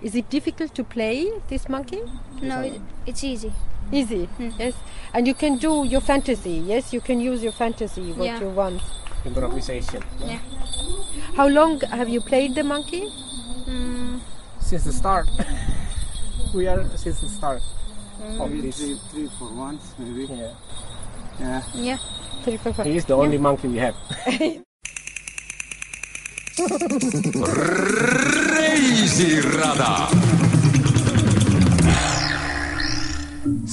Is 0.03 0.13
it 0.13 0.27
difficult 0.29 0.75
to 0.75 0.83
play 0.83 1.31
this 1.47 1.69
monkey? 1.71 2.03
no 2.43 2.61
it, 2.61 2.81
it's 3.07 3.23
easy 3.23 3.53
Easy, 3.93 4.27
yes. 4.57 4.73
And 5.13 5.27
you 5.29 5.35
can 5.37 5.57
do 5.61 5.85
your 5.85 6.01
fantasy, 6.01 6.57
yes? 6.57 6.89
You 6.91 7.01
can 7.01 7.21
use 7.21 7.43
your 7.45 7.53
fantasy, 7.53 8.11
what 8.17 8.25
Yeah. 8.25 8.39
you 8.41 8.49
want. 8.49 8.81
improvisation 9.25 10.01
yeah 10.21 10.39
How 11.37 11.47
long 11.47 11.81
have 11.81 12.09
you 12.09 12.21
played 12.21 12.55
the 12.55 12.63
monkey? 12.63 13.09
Hmm, 13.65 14.17
since 14.59 14.83
the 14.85 14.93
start 14.93 15.27
we 16.55 16.67
are 16.67 16.83
since 16.97 17.19
the 17.21 17.29
start 17.29 17.61
of 18.39 18.49
this 18.61 18.77
Three, 18.77 18.95
three 19.11 19.27
for 19.39 19.49
once, 19.53 19.83
maybe. 19.99 20.25
yeah. 20.31 20.53
Yeah. 21.39 21.61
yeah 21.75 21.97
Three, 22.43 22.57
four, 22.57 22.73
five. 22.73 22.85
he 22.85 22.95
is 22.95 23.05
the 23.05 23.13
only 23.15 23.37
monkey 23.37 23.67
we 23.67 23.77
have 23.79 23.95
reisirada 28.55 29.91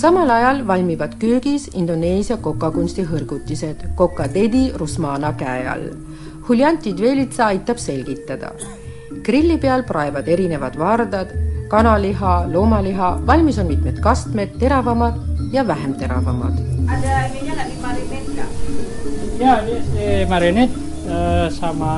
samal 0.02 0.30
ajal 0.36 0.62
valmivad 0.66 1.14
köögis 1.22 1.68
Indoneesia 1.82 2.36
kokakunsti 2.36 3.04
hõrgutised 3.10 3.84
kokadedi 3.96 4.64
Rusmana 4.82 5.32
käe 5.38 5.66
all. 5.74 5.86
Huljanti 6.48 6.92
Dvelitsa 6.98 7.46
aitab 7.52 7.78
selgitada. 7.78 8.50
Grilli 9.22 9.58
peal 9.58 9.82
praevad 9.84 10.28
erinevad 10.28 10.76
vardad, 10.78 11.28
kanaliha, 11.68 12.46
loomaliha, 12.52 13.18
valmis 13.26 13.58
on 13.58 13.66
mitmed 13.68 14.00
kastmed, 14.00 14.56
teravamad 14.58 15.14
ja 15.52 15.64
vähem 15.66 15.94
teravamad. 15.94 16.56
Ya, 19.42 19.58
dia 19.66 19.80
di 19.90 20.24
marinate 20.30 20.74
eh, 21.10 21.46
sama 21.50 21.92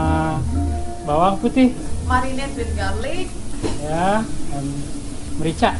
bawang 1.05 1.37
putih. 1.39 1.77
Marinate 2.09 2.55
with 2.57 2.73
garlic, 2.73 3.29
Ya, 3.85 4.25
and 4.57 4.69
merica. 5.41 5.77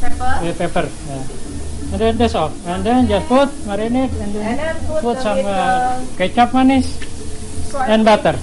pepper, 0.00 0.34
Eh, 0.44 0.54
pepper. 0.56 0.86
Ya. 0.88 1.20
And 1.92 2.00
then 2.00 2.12
that's 2.16 2.32
all. 2.34 2.48
And 2.64 2.80
then 2.80 3.04
just 3.04 3.28
put 3.28 3.52
marinate 3.68 4.08
and 4.16 4.32
then, 4.32 4.46
and 4.46 4.58
then 4.58 4.76
put, 4.88 5.00
put 5.04 5.16
some 5.20 5.44
uh, 5.44 6.00
kecap 6.16 6.56
manis 6.56 6.96
soy 7.68 7.84
and 7.84 8.04
butter. 8.04 8.36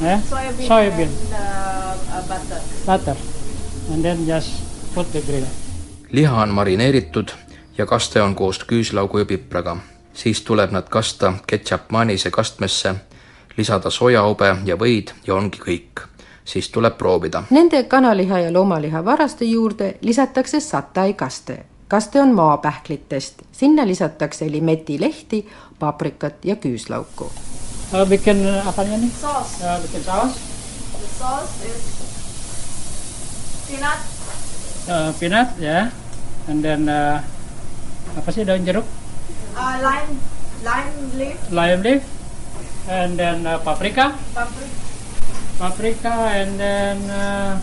Ya, 0.00 0.20
soybean, 0.20 0.68
soybean 0.68 1.08
and 1.08 1.32
uh, 1.32 2.18
uh, 2.18 2.28
butter. 2.28 2.58
butter. 2.86 3.16
And 3.92 4.02
then 4.02 4.26
just 4.26 4.50
put 4.94 5.12
the 5.12 5.20
grill. 5.20 5.44
liha 6.12 6.42
on 6.42 6.48
marineeritud 6.48 7.28
ja 7.78 7.86
kaste 7.86 8.22
on 8.22 8.34
koos 8.34 8.58
küüslaugu 8.58 9.18
ja 9.18 9.24
pipraga. 9.24 9.76
siis 10.12 10.42
tuleb 10.42 10.70
nad 10.70 10.88
kasta 10.88 11.32
ketšapmanise 11.46 12.30
kastmesse, 12.30 12.94
lisada 13.56 13.90
sojaube 13.90 14.56
ja 14.64 14.76
võid 14.76 15.10
ja 15.26 15.34
ongi 15.34 15.58
kõik. 15.58 16.04
siis 16.44 16.68
tuleb 16.68 16.98
proovida. 16.98 17.42
Nende 17.50 17.82
kanaliha 17.82 18.38
ja 18.38 18.52
loomaliha 18.52 19.04
varaste 19.04 19.44
juurde 19.44 19.96
lisatakse 20.00 20.60
satai 20.60 21.14
kaste. 21.14 21.64
kaste 21.88 22.20
on 22.20 22.34
maapähklitest, 22.34 23.42
sinna 23.52 23.86
lisatakse 23.86 24.50
limetilehti, 24.50 25.48
paprikat 25.78 26.44
ja 26.44 26.56
küüslauku. 26.56 27.32
Uh, 27.86 28.02
bikin 28.02 28.42
uh, 28.42 28.66
apanya 28.66 28.98
nih? 28.98 29.10
Sauce. 29.14 29.62
Uh, 29.62 29.78
bikin 29.86 30.02
saus, 30.02 30.34
The 30.96 31.08
sauce 31.14 31.54
is 31.62 31.82
peanut, 33.70 34.00
uh, 34.90 35.10
peanut 35.22 35.48
ya, 35.62 35.94
and 36.50 36.66
then 36.66 36.90
uh, 36.90 37.22
apa 38.18 38.28
sih 38.34 38.42
daun 38.42 38.66
jeruk, 38.66 38.82
uh, 39.54 39.74
lime, 39.78 40.18
lime 40.66 40.98
leaf, 41.14 41.38
lime 41.54 41.80
leaf, 41.86 42.02
and 42.90 43.14
then 43.14 43.46
uh, 43.46 43.62
paprika, 43.62 44.18
paprika, 44.34 44.66
paprika, 45.62 46.14
and 46.42 46.58
then 46.58 46.98
uh, 47.06 47.54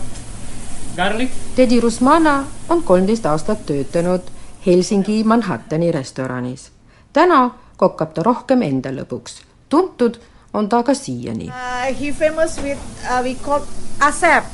garlic. 0.96 1.28
Teddy 1.52 1.84
Rusmana 1.84 2.48
on 2.72 2.80
kolmteist 2.80 3.28
aastat 3.28 3.68
töötanud 3.68 4.24
Helsingi 4.64 5.20
Manhattani 5.20 5.92
restoranis. 5.92 6.72
täna 7.12 7.50
kokkab 7.76 8.16
ta 8.16 8.24
rohkem 8.24 8.64
enda 8.64 8.88
lõbuks. 8.88 9.53
Tuntud 9.74 10.22
on 10.54 10.68
ta 10.70 10.82
ka 10.86 10.94
siiani. 10.94 11.50
Uh, 11.50 11.90
he 11.98 12.12
famous 12.14 12.62
with 12.62 12.78
uh, 13.10 13.18
we 13.26 13.34
call 13.34 13.66
Asep, 13.98 14.46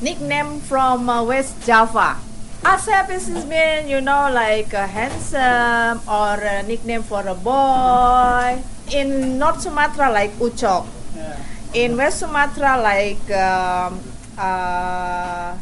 nickname 0.00 0.60
from 0.64 1.08
uh, 1.12 1.20
West 1.28 1.60
Java. 1.68 2.16
Asep 2.64 3.10
is 3.10 3.26
his 3.28 3.44
mean, 3.44 3.88
you 3.88 4.00
know, 4.00 4.32
like 4.32 4.72
uh, 4.72 4.86
handsome 4.86 6.00
or 6.08 6.40
a 6.40 6.62
nickname 6.64 7.02
for 7.02 7.20
a 7.28 7.34
boy. 7.34 8.56
In 8.96 9.38
North 9.38 9.60
Sumatra, 9.60 10.08
like 10.10 10.32
Ucok. 10.40 10.86
In 11.74 11.96
West 11.96 12.20
Sumatra, 12.20 12.80
like 12.80 13.30
um, 13.36 14.00
uh, 14.38 15.52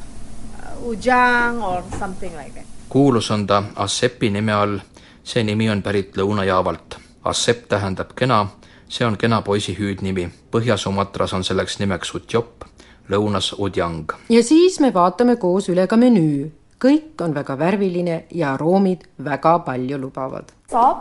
Ujang 0.87 1.63
or 1.63 1.83
something 1.99 2.35
like 2.39 2.55
that. 2.55 2.65
kuulus 2.89 3.31
on 3.31 3.47
ta 3.47 3.63
Assepi 3.77 4.31
nime 4.31 4.55
all, 4.55 4.79
see 5.25 5.43
nimi 5.45 5.69
on 5.71 5.83
pärit 5.83 6.17
Lõuna-Jaavalt. 6.17 6.97
Assep 7.25 7.67
tähendab 7.69 8.15
kena, 8.17 8.47
see 8.89 9.07
on 9.07 9.17
kena 9.17 9.43
poisi 9.43 9.77
hüüdnimi. 9.79 10.29
Põhja-Sumatras 10.51 11.35
on 11.37 11.45
selleks 11.45 11.79
nimeks 11.79 12.15
Utjop, 12.15 12.65
lõunas 13.11 13.53
Udjang. 13.59 14.13
ja 14.29 14.43
siis 14.43 14.81
me 14.81 14.95
vaatame 14.95 15.37
koos 15.37 15.69
üle 15.69 15.87
ka 15.87 15.97
menüü. 15.97 16.51
kõik 16.79 17.21
on 17.21 17.35
väga 17.35 17.59
värviline 17.59 18.25
ja 18.31 18.53
aroomid 18.55 19.05
väga 19.19 19.59
palju 19.59 19.99
lubavad. 19.99 20.53
Soup, 20.71 20.99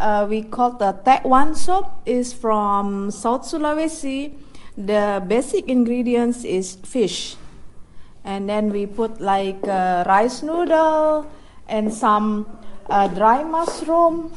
uh, 0.00 0.26
we 0.28 0.42
call 0.42 0.70
the 0.70 0.92
Tekwan 1.04 1.54
soup 1.54 1.86
is 2.06 2.34
from 2.34 3.10
South 3.10 3.44
Sulawesi. 3.46 4.32
The 4.76 5.22
basic 5.26 5.68
ingredients 5.68 6.44
is 6.44 6.78
fish, 6.84 7.36
and 8.24 8.48
then 8.48 8.72
we 8.72 8.86
put 8.86 9.20
like 9.20 9.58
uh, 9.66 10.04
rice 10.06 10.42
noodle 10.42 11.26
and 11.68 11.92
some 11.92 12.46
uh, 12.90 13.08
dry 13.08 13.42
mushroom 13.44 14.32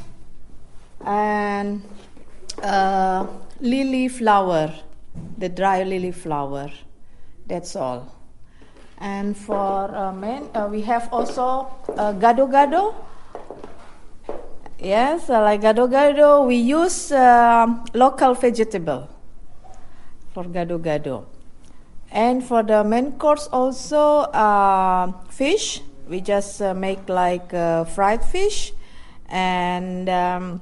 and 1.05 1.81
uh, 2.63 3.27
lily 3.59 4.07
flower, 4.07 4.73
the 5.37 5.49
dry 5.49 5.83
lily 5.83 6.11
flower. 6.11 6.69
That's 7.47 7.75
all. 7.75 8.15
And 8.97 9.35
for 9.35 9.95
uh, 9.95 10.13
men, 10.13 10.49
uh, 10.53 10.67
we 10.69 10.81
have 10.81 11.09
also 11.11 11.67
uh, 11.97 12.13
gado 12.13 12.47
gado. 12.49 12.93
Yes, 14.79 15.29
uh, 15.29 15.41
like 15.41 15.61
gado 15.61 15.89
gado, 15.89 16.45
we 16.45 16.55
use 16.55 17.11
uh, 17.11 17.67
local 17.93 18.35
vegetable 18.35 19.09
for 20.33 20.43
gado 20.45 20.79
gado. 20.79 21.25
And 22.11 22.43
for 22.43 22.61
the 22.61 22.83
main 22.83 23.13
course 23.13 23.47
also 23.51 24.27
fish. 25.29 25.81
We 26.07 26.19
just 26.19 26.59
make 26.75 27.07
like 27.07 27.51
fried 27.51 28.23
fish 28.23 28.73
and 29.29 30.09
um, 30.09 30.61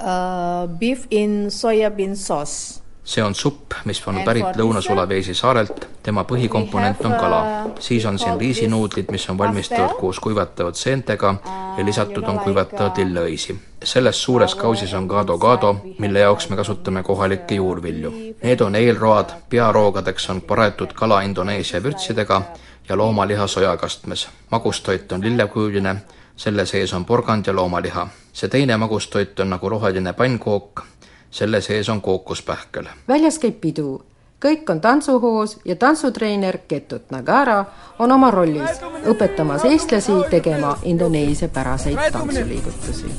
uh, 0.00 0.68
beef 0.78 1.06
in 1.10 1.50
soya 1.50 1.90
bean 1.90 2.16
sauce. 2.16 2.82
see 3.08 3.24
on 3.24 3.34
supp, 3.34 3.72
mis 3.84 4.02
on 4.06 4.18
pärit 4.24 4.56
Lõuna-Sulawesi 4.56 5.32
saarelt, 5.34 5.86
tema 6.02 6.26
põhikomponent 6.28 7.00
on 7.08 7.14
kala. 7.16 7.38
siis 7.80 8.04
on 8.04 8.18
siin 8.18 8.36
riisinuudlid, 8.40 9.08
mis 9.10 9.24
on 9.30 9.38
valmistatud 9.38 9.96
koos 10.00 10.20
kuivatatud 10.20 10.76
seentega 10.76 11.34
ja 11.78 11.84
lisatud 11.84 12.28
on 12.28 12.38
kuivatatud 12.38 13.00
lilleõisi. 13.00 13.56
selles 13.84 14.22
suures 14.22 14.54
kausis 14.54 14.94
on 14.94 15.08
gado-gado, 15.08 15.74
mille 15.98 16.20
jaoks 16.20 16.50
me 16.50 16.56
kasutame 16.56 17.02
kohalikke 17.02 17.54
juurvilju. 17.54 18.12
Need 18.42 18.60
on 18.60 18.74
eelroad, 18.74 19.32
pearoogadeks 19.50 20.30
on 20.30 20.40
paraetud 20.40 20.92
kala 20.92 21.22
Indoneesia 21.22 21.82
vürtsidega 21.82 22.42
ja 22.88 22.96
loomaliha 22.96 23.46
sojakastmes. 23.46 24.28
magustoit 24.50 25.12
on 25.12 25.24
lillekujuline, 25.24 25.96
selle 26.38 26.66
sees 26.66 26.92
on 26.94 27.04
porgand 27.04 27.46
ja 27.46 27.56
loomaliha. 27.56 28.08
see 28.32 28.48
teine 28.48 28.76
magustoit 28.76 29.40
on 29.40 29.50
nagu 29.50 29.68
roheline 29.68 30.12
pannkook, 30.12 30.82
selle 31.30 31.60
sees 31.60 31.88
on 31.88 32.00
kookospähkel. 32.02 32.86
väljas 33.08 33.38
käib 33.38 33.60
pidu, 33.60 34.02
kõik 34.44 34.70
on 34.70 34.80
tantsuhoos 34.80 35.58
ja 35.64 35.76
tantsutreener 35.76 36.58
Ketut 36.68 37.10
Nagara 37.10 37.64
on 37.98 38.12
oma 38.12 38.30
rollis, 38.30 38.80
õpetamas 39.04 39.64
eestlasi 39.64 40.12
tegema 40.30 40.78
Indoneesia 40.82 41.48
päraseid 41.48 41.98
tantsuliigutusi. 42.12 43.14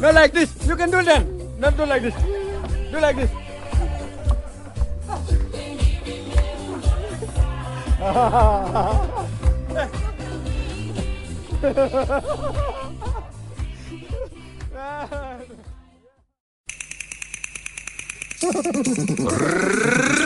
Not 0.00 0.14
like 0.14 0.32
this. 0.34 0.50
You 0.66 0.76
can 0.76 0.90
do 0.90 1.02
that. 1.02 1.26
Not 1.58 1.76
do 1.76 1.86
like 1.86 2.00
this. 2.00 2.14
Do 2.92 3.00
like 3.00 3.14
this. 3.14 3.30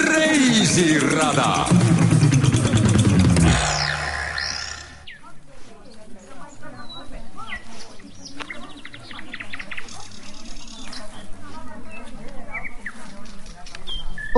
Reisirada 0.08 1.66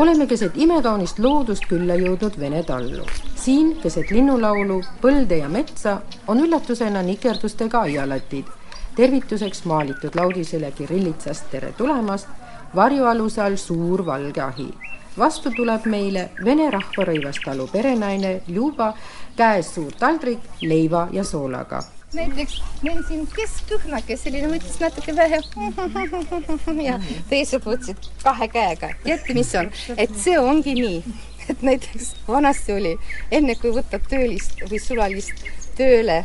oleme 0.00 0.26
keset 0.26 0.54
imekaunist 0.56 1.18
loodust 1.20 1.66
külla 1.68 1.92
jõudnud 2.00 2.38
Vene 2.40 2.62
tallu. 2.64 3.04
siin 3.36 3.74
keset 3.82 4.10
linnulaulu, 4.10 4.78
põlde 5.02 5.36
ja 5.42 5.48
metsa 5.48 6.00
on 6.26 6.40
üllatusena 6.40 7.02
nikerdustega 7.02 7.80
aialatid. 7.80 8.44
tervituseks 8.96 9.64
maalitud 9.64 10.16
laudisele 10.16 10.72
kirillitsast 10.72 11.50
tere 11.50 11.72
tulemast, 11.76 12.28
varjualuse 12.76 13.42
all 13.42 13.56
suur 13.56 14.06
valge 14.06 14.40
ahi. 14.40 14.68
vastu 15.18 15.50
tuleb 15.56 15.84
meile 15.86 16.30
vene 16.44 16.70
rahvarõivas 16.70 17.44
talu 17.44 17.68
perenaine 17.72 18.42
Ljuba, 18.48 18.94
käes 19.36 19.74
suur 19.74 19.92
taldrik 19.92 20.38
leiva 20.62 21.08
ja 21.12 21.24
soolaga 21.24 21.99
näiteks 22.14 22.57
meil 22.83 23.03
siin 23.09 23.27
keskkõhnake, 23.35 24.16
selline 24.18 24.51
võttis 24.51 24.79
natuke 24.83 25.14
vähe 25.16 25.40
ja 26.88 26.99
teised 27.31 27.64
võtsid 27.66 28.11
kahe 28.25 28.49
käega. 28.51 28.92
teate, 29.05 29.37
mis 29.37 29.55
on, 29.59 29.70
et 29.96 30.16
see 30.18 30.38
ongi 30.38 30.75
nii, 30.81 30.99
et 31.49 31.62
näiteks 31.66 32.12
vanasti 32.29 32.75
oli, 32.77 32.96
enne 33.31 33.57
kui 33.61 33.75
võtad 33.77 34.07
töölist 34.11 34.62
või 34.66 34.83
sulalist 34.83 35.46
tööle 35.79 36.25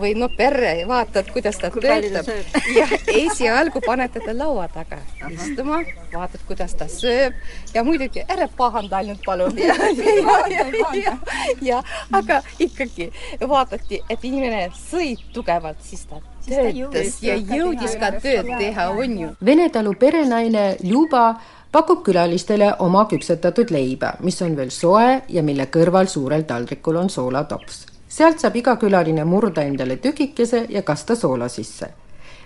või 0.00 0.14
no 0.18 0.28
perre, 0.32 0.74
vaatad, 0.88 1.30
kuidas 1.34 1.58
ta 1.60 1.70
Kui 1.74 1.82
töötab 1.84 2.28
ja 2.78 2.86
esialgu 3.12 3.82
paned 3.84 4.12
teda 4.14 4.34
laua 4.36 4.66
taga 4.72 4.98
istuma, 5.30 5.80
vaatad, 6.12 6.42
kuidas 6.48 6.76
ta 6.78 6.88
sööb 6.90 7.36
ja 7.74 7.84
muidugi 7.86 8.24
ära 8.28 8.48
pahanda 8.56 9.00
ainult 9.02 9.24
palun. 9.24 9.56
ja, 9.68 9.74
ja, 9.78 10.44
ja, 10.50 10.86
ja, 11.00 11.16
ja 11.62 11.82
aga 12.12 12.40
ikkagi 12.58 13.10
vaadati, 13.40 14.02
et 14.10 14.24
inimene 14.24 14.68
sõi 14.78 15.14
tugevalt, 15.34 15.82
siis 15.84 16.06
ta 16.10 16.20
töötas 16.44 17.18
ja 17.24 17.36
jõudis 17.38 17.96
ka 18.00 18.14
tööd 18.20 18.50
teha, 18.58 18.90
on 18.92 19.18
ju. 19.20 19.32
Vene 19.44 19.68
talu 19.72 19.94
perenaine 20.00 20.74
Ljuba 20.84 21.26
pakub 21.74 22.04
külalistele 22.06 22.74
oma 22.84 23.06
küpsetatud 23.10 23.72
leiba, 23.74 24.14
mis 24.22 24.38
on 24.46 24.54
veel 24.58 24.70
soe 24.74 25.24
ja 25.28 25.42
mille 25.42 25.66
kõrval 25.74 26.10
suurel 26.10 26.46
taldrikul 26.46 27.00
on 27.00 27.10
soolatops. 27.10 27.93
Sealt 28.14 28.42
saab 28.42 28.56
iga 28.60 28.76
külaline 28.78 29.24
murda 29.26 29.64
endale 29.66 29.96
tükikese 30.02 30.66
ja 30.70 30.82
kasta 30.82 31.16
soola 31.16 31.48
sisse. 31.48 31.90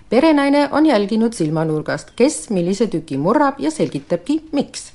perenaine 0.09 0.69
on 0.71 0.85
jälginud 0.85 1.33
silmanurgast, 1.33 2.15
kes 2.15 2.49
millise 2.49 2.87
tüki 2.87 3.17
murrab 3.17 3.59
ja 3.59 3.71
selgitabki, 3.71 4.39
miks. 4.51 4.91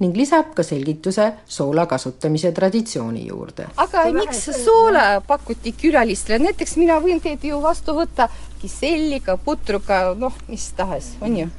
Ning 0.00 0.16
lisab 0.16 0.54
ka 0.56 0.62
selgituse 0.62 1.26
soola 1.46 1.84
kasutamise 1.86 2.52
traditsiooni 2.52 3.26
juurde. 3.26 3.66
aga 3.76 4.04
miks 4.12 4.48
soola 4.64 5.20
pakuti 5.26 5.74
külalistele, 5.82 6.38
näiteks 6.48 6.76
mina 6.76 6.96
võin 7.00 7.20
teid 7.20 7.44
ju 7.44 7.60
vastu 7.62 7.94
võtta 8.00 8.28
kiselliga, 8.62 9.36
putruga, 9.36 10.14
noh, 10.18 10.32
mis 10.48 10.72
tahes, 10.72 11.12
on 11.20 11.36
ju 11.36 11.50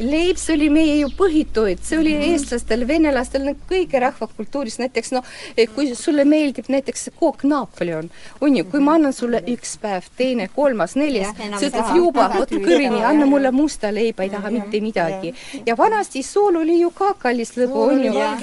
leib, 0.00 0.38
see 0.38 0.54
oli 0.56 0.68
meie 0.72 0.94
ju 1.00 1.10
põhitoit, 1.18 1.82
see 1.84 1.98
oli 1.98 2.14
eestlastel, 2.30 2.84
venelastel, 2.88 3.48
kõige 3.68 4.00
rahvakultuuris, 4.02 4.78
näiteks 4.82 5.12
noh, 5.16 5.26
kui 5.74 5.90
sulle 5.98 6.24
meeldib 6.28 6.68
näiteks 6.72 7.08
kook 7.18 7.44
Napoleon, 7.48 8.10
on 8.40 8.56
ju, 8.56 8.66
kui 8.70 8.82
ma 8.84 8.96
annan 8.98 9.14
sulle 9.16 9.40
üks 9.54 9.76
päev, 9.82 10.08
teine, 10.18 10.48
kolmas, 10.54 10.96
neljas, 10.98 11.34
sa 11.36 11.62
ütled 11.68 11.94
juba, 11.96 12.28
vot 12.34 12.52
kõrini, 12.52 13.02
anna 13.06 13.26
mulle 13.28 13.52
musta 13.54 13.92
leiba, 13.94 14.26
ei 14.26 14.32
taha 14.34 14.52
mitte 14.54 14.82
midagi. 14.84 15.34
ja 15.66 15.76
vanasti 15.78 16.22
sool 16.22 16.60
oli 16.62 16.80
ju 16.80 16.90
ka 16.94 17.14
kallis 17.18 17.54
lõbu, 17.56 17.88
on 17.92 18.04
ju. 18.04 18.12
ja, 18.14 18.36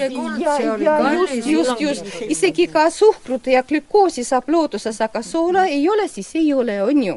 ja 0.80 0.98
just, 1.14 1.46
just, 1.46 1.80
just, 1.80 2.12
isegi 2.28 2.68
ka 2.72 2.88
suhkrut 2.90 3.46
ja 3.46 3.62
glükoosi 3.62 4.24
saab 4.24 4.50
looduses, 4.52 5.00
aga 5.00 5.22
soola 5.22 5.66
ei 5.70 5.88
ole, 5.88 6.08
siis 6.08 6.34
ei 6.34 6.52
ole, 6.54 6.82
on 6.82 7.02
ju 7.02 7.16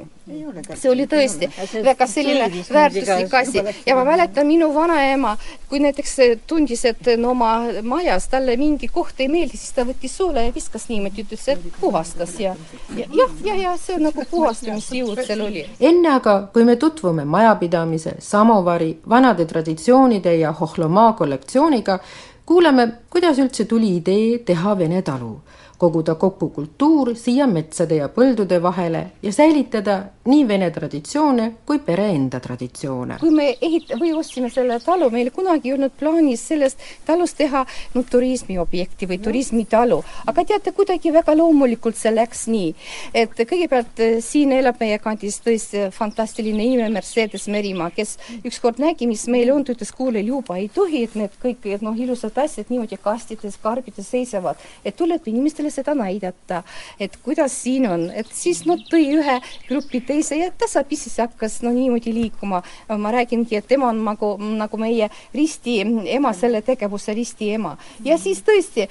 see 0.75 0.91
oli 0.91 1.05
tõesti 1.09 1.49
väga 1.85 2.07
selline 2.07 2.49
väärtuslik 2.73 3.33
asi. 3.33 3.63
Ja 3.85 3.95
ma 3.97 4.05
mäletan 4.07 4.47
minu 4.47 4.69
vanaema, 4.75 5.35
kui 5.69 5.81
näiteks 5.83 6.15
tundis, 6.47 6.85
et 6.85 7.09
no 7.17 7.33
oma 7.33 7.53
majas 7.83 8.27
talle 8.31 8.57
mingi 8.57 8.87
koht 8.93 9.19
ei 9.19 9.29
meeldi, 9.31 9.57
siis 9.57 9.73
ta 9.75 9.85
võttis 9.87 10.15
soola 10.17 10.45
ja 10.47 10.53
viskas 10.55 10.89
niimoodi, 10.89 11.25
ütles, 11.25 11.47
et 11.53 11.67
puhastas 11.81 12.35
ja 12.39 12.55
ja, 12.95 13.05
ja, 13.13 13.27
ja, 13.45 13.55
ja 13.55 13.75
see 13.77 13.99
nagu 14.01 14.23
puhastamisjõud 14.31 15.23
seal 15.25 15.43
oli. 15.45 15.65
enne 15.79 16.13
aga, 16.15 16.39
kui 16.53 16.65
me 16.67 16.75
tutvume 16.81 17.25
majapidamise, 17.25 18.17
samovari, 18.23 18.95
vanade 19.09 19.45
traditsioonide 19.49 20.35
ja 20.39 20.51
Hohlomaa 20.59 21.13
kollektsiooniga, 21.13 21.99
kuulame, 22.45 22.87
kuidas 23.09 23.39
üldse 23.39 23.65
tuli 23.65 23.95
idee 23.97 24.39
teha 24.45 24.77
Vene 24.77 25.01
talu 25.05 25.37
koguda 25.79 26.15
kokku 26.19 26.49
kultuur 26.55 27.13
siia 27.15 27.47
metsade 27.47 27.95
ja 28.01 28.09
põldude 28.11 28.59
vahele 28.61 29.05
ja 29.23 29.31
säilitada 29.31 29.99
nii 30.29 30.43
vene 30.47 30.67
traditsioone 30.75 31.45
kui 31.65 31.79
pere 31.85 32.09
enda 32.13 32.39
traditsioone. 32.43 33.17
kui 33.19 33.31
me 33.31 33.53
ehit- 33.61 33.93
või 33.99 34.11
ostsime 34.17 34.49
selle 34.53 34.79
talu, 34.83 35.09
meil 35.09 35.31
kunagi 35.31 35.69
ei 35.69 35.73
olnud 35.77 35.95
plaanis 35.99 36.43
sellest 36.51 36.83
talust 37.05 37.37
teha 37.37 37.65
no 37.95 38.03
turismiobjekti 38.03 39.07
või 39.07 39.19
turismitalu, 39.23 40.01
aga 40.27 40.45
teate, 40.51 40.73
kuidagi 40.75 41.13
väga 41.15 41.35
loomulikult 41.37 41.95
see 41.95 42.11
läks 42.11 42.45
nii, 42.51 42.73
et 43.13 43.39
kõigepealt 43.39 44.03
eh, 44.03 44.19
siin 44.21 44.51
elab 44.51 44.79
meie 44.83 44.99
kandis 44.99 45.39
tõesti 45.45 45.87
fantastiline 45.95 46.63
inimene 46.63 46.89
Mercedes 46.99 47.47
Merimaa, 47.47 47.89
kes 47.95 48.17
ükskord 48.43 48.81
nägi, 48.83 49.07
mis 49.07 49.25
meil 49.31 49.53
on, 49.53 49.63
ta 49.63 49.73
ütles, 49.73 49.93
kuule, 49.95 50.21
Ljuba, 50.25 50.59
ei 50.59 50.69
tohi, 50.73 51.05
et 51.07 51.15
need 51.15 51.39
kõik 51.41 51.65
noh, 51.81 51.95
ilusad 51.95 52.37
asjad 52.43 52.69
niimoodi 52.69 52.99
kastides, 53.01 53.57
karbides 53.63 54.11
seisavad, 54.11 54.59
et 54.83 54.97
tuleb 54.99 55.25
inimestele 55.31 55.68
seda 55.71 55.95
näidata, 55.97 56.63
et 56.99 57.17
kuidas 57.23 57.55
siin 57.63 57.87
on, 57.89 58.07
et 58.11 58.29
siis 58.33 58.63
no 58.65 58.77
tõi 58.91 59.05
ühe 59.19 59.39
grupi 59.67 60.01
teise 60.05 60.39
ja 60.39 60.51
tasapisi 60.51 61.09
see 61.09 61.25
hakkas 61.25 61.61
no 61.65 61.73
niimoodi 61.75 62.13
liikuma. 62.13 62.61
ma 62.97 63.11
räägingi, 63.11 63.55
et 63.55 63.67
tema 63.67 63.89
on 63.89 64.03
nagu, 64.05 64.35
nagu 64.37 64.77
meie 64.77 65.09
ristiema, 65.33 66.33
selle 66.33 66.61
tegevuse 66.61 67.13
ristiema 67.13 67.77
ja 68.05 68.17
siis 68.17 68.43
tõesti 68.45 68.87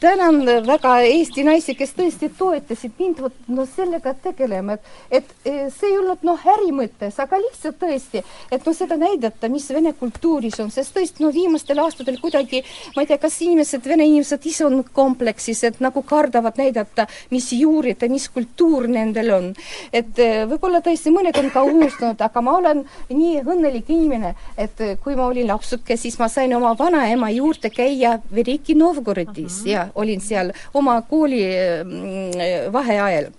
tänan 0.00 0.46
väga 0.66 0.92
Eesti 1.02 1.42
naisi, 1.44 1.74
kes 1.74 1.92
tõesti 1.96 2.28
toetasid 2.38 2.94
mind. 2.98 3.22
Vot 3.22 3.48
no 3.50 3.64
sellega 3.66 4.12
tegelema, 4.22 4.76
et, 4.78 4.84
et 5.10 5.32
see 5.74 5.90
ei 5.90 5.96
olnud 5.98 6.22
noh, 6.26 6.44
äri 6.54 6.70
mõttes, 6.74 7.18
aga 7.18 7.40
lihtsalt 7.42 7.80
tõesti, 7.80 8.22
et 8.54 8.66
noh, 8.66 8.76
seda 8.76 8.98
näidata, 9.00 9.50
mis 9.50 9.66
vene 9.74 9.92
kultuuris 9.98 10.60
on, 10.62 10.70
sest 10.70 10.94
tõesti 10.94 11.24
no 11.24 11.32
viimastel 11.34 11.82
aastatel 11.82 12.20
kuidagi 12.22 12.62
ma 12.94 13.02
ei 13.02 13.10
tea, 13.10 13.18
kas 13.22 13.40
inimesed, 13.42 13.82
vene 13.90 14.06
inimesed 14.06 14.46
ise 14.46 14.66
on 14.68 14.84
kompleksis, 14.94 15.64
et 15.66 15.80
nagu 15.82 16.04
kardavad 16.06 16.60
näidata, 16.60 17.08
mis 17.34 17.50
juured 17.56 17.98
ja 18.02 18.10
mis 18.12 18.28
kultuur 18.30 18.86
nendel 18.92 19.32
on. 19.34 19.50
et 19.92 20.22
võib-olla 20.50 20.82
tõesti 20.84 21.10
mõned 21.14 21.36
on 21.42 21.50
ka 21.50 21.64
unustanud, 21.66 22.22
aga 22.22 22.44
ma 22.44 22.56
olen 22.60 22.84
nii 23.10 23.42
õnnelik 23.42 23.90
inimene, 23.90 24.34
et 24.56 24.78
kui 25.02 25.18
ma 25.18 25.26
olin 25.26 25.50
lapsuke, 25.50 25.96
siis 25.98 26.18
ma 26.22 26.30
sain 26.30 26.54
oma 26.54 26.74
vanaema 26.78 27.32
juurde 27.34 27.70
käia 27.74 28.18
Veriki 28.30 28.78
Novgorodis. 28.78 29.64
Ja 29.66 29.87
olin 29.94 30.20
seal 30.20 30.52
oma 30.74 31.00
kooli 31.08 31.42
mm, 31.84 32.72
vaheajal. 32.72 33.30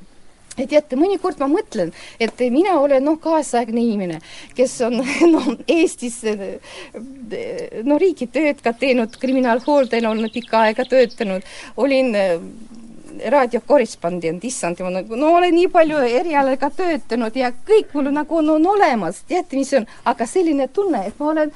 Ja 0.60 0.66
teate, 0.68 0.98
mõnikord 1.00 1.40
ma 1.40 1.48
mõtlen, 1.48 1.94
et 2.20 2.42
mina 2.52 2.74
olen 2.82 3.06
noh, 3.08 3.16
kaasaegne 3.22 3.80
inimene, 3.80 4.18
kes 4.58 4.74
on 4.84 4.98
noh, 5.36 5.48
Eestis 5.72 6.20
no 7.88 8.00
riigitööd 8.02 8.60
ka 8.66 8.74
teinud, 8.76 9.16
kriminaalhooldajana 9.22 10.12
olen 10.12 10.34
pikka 10.34 10.66
aega 10.68 10.84
töötanud, 10.90 11.48
olin 11.80 12.12
raadiokorrespondent, 13.28 14.44
issand 14.44 14.80
jumal, 14.80 15.04
no 15.20 15.32
olen 15.38 15.56
nii 15.56 15.70
palju 15.72 16.02
erialaga 16.20 16.70
töötanud 16.76 17.36
ja 17.36 17.52
kõik 17.68 17.96
mul 17.96 18.12
nagu 18.16 18.40
on, 18.42 18.54
on 18.58 18.68
olemas, 18.76 19.24
teate, 19.28 19.58
mis 19.60 19.74
on, 19.78 19.88
aga 20.10 20.28
selline 20.30 20.70
tunne, 20.76 21.06
et 21.08 21.20
ma 21.20 21.32
olen 21.34 21.56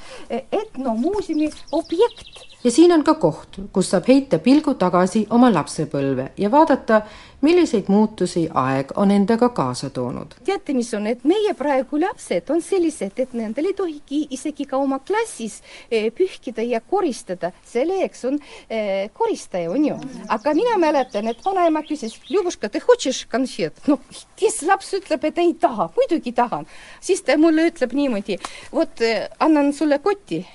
etnomuuseumi 0.63 1.51
objekt 1.75 2.52
ja 2.63 2.71
siin 2.71 2.91
on 2.91 3.03
ka 3.03 3.13
koht, 3.19 3.59
kus 3.73 3.89
saab 3.91 4.07
heita 4.07 4.39
pilgu 4.43 4.73
tagasi 4.79 5.25
oma 5.35 5.49
lapsepõlve 5.53 6.31
ja 6.39 6.51
vaadata, 6.51 7.01
milliseid 7.43 7.89
muutusi 7.91 8.45
aeg 8.55 8.93
on 8.99 9.11
endaga 9.11 9.49
kaasa 9.55 9.89
toonud. 9.89 10.35
teate, 10.45 10.73
mis 10.73 10.93
on, 10.93 11.07
et 11.07 11.25
meie 11.27 11.53
praegu 11.59 11.99
lapsed 11.99 12.49
on 12.53 12.61
sellised, 12.63 13.19
et 13.19 13.33
nendel 13.35 13.71
ei 13.71 13.75
tohigi 13.77 14.21
isegi 14.37 14.65
ka 14.69 14.79
oma 14.79 14.99
klassis 14.99 15.59
eh, 15.91 16.09
pühkida 16.15 16.63
ja 16.63 16.79
koristada, 16.81 17.51
selleks 17.67 18.25
on 18.29 18.39
eh, 18.69 19.09
koristaja, 19.13 19.71
on 19.71 19.89
ju. 19.89 19.99
aga 20.29 20.55
mina 20.55 20.77
mäletan, 20.79 21.27
et 21.27 21.45
vanaema 21.45 21.83
küsis, 21.87 22.15
Ljubuška, 22.29 22.69
te 22.69 22.83
hočeš 22.87 23.25
konfet? 23.31 23.83
no 23.87 23.99
kes 24.39 24.61
laps 24.67 24.93
ütleb, 24.95 25.27
et 25.27 25.43
ei 25.43 25.53
taha, 25.59 25.89
muidugi 25.97 26.31
tahan. 26.31 26.67
siis 27.01 27.21
ta 27.27 27.37
mulle 27.37 27.67
ütleb 27.73 27.95
niimoodi, 27.97 28.39
vot 28.71 29.03
eh, 29.03 29.27
annan 29.43 29.73
sulle 29.75 29.99
koti 29.99 30.45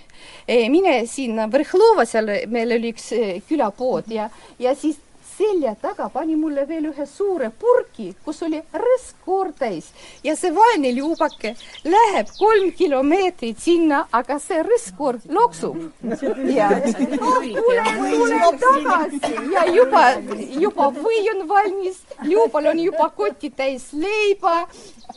mine 0.73 1.03
sinna 1.07 1.49
Vrhhlova, 1.53 2.07
seal 2.09 2.31
meil 2.49 2.73
oli 2.79 2.95
üks 2.95 3.11
külapood 3.49 4.09
ja, 4.13 4.29
ja 4.59 4.75
siis 4.79 4.97
selja 5.39 5.75
taga 5.81 6.09
pani 6.13 6.37
mulle 6.37 6.67
veel 6.69 6.91
ühe 6.91 7.07
suure 7.07 7.51
purgi, 7.63 8.11
kus 8.25 8.43
oli 8.47 8.61
rõskkoor 8.85 9.53
täis 9.59 9.93
ja 10.27 10.35
see 10.37 10.51
vaene 10.55 10.93
liubake 10.97 11.55
läheb 11.87 12.31
kolm 12.39 12.73
kilomeetrit 12.79 13.61
sinna, 13.63 14.05
aga 14.13 14.39
see 14.43 14.63
rõskkoor 14.67 15.21
loksub. 15.39 15.79
ja 16.59 16.69
tulen 16.83 18.59
tagasi. 18.63 19.35
Ja 19.53 19.65
juba, 19.73 20.05
juba 20.61 20.91
või 20.95 21.25
on 21.35 21.45
valmis, 21.49 22.01
liubal 22.23 22.73
on 22.73 22.81
juba 22.83 23.11
koti 23.17 23.51
täis 23.51 23.91
leiba. 23.93 24.67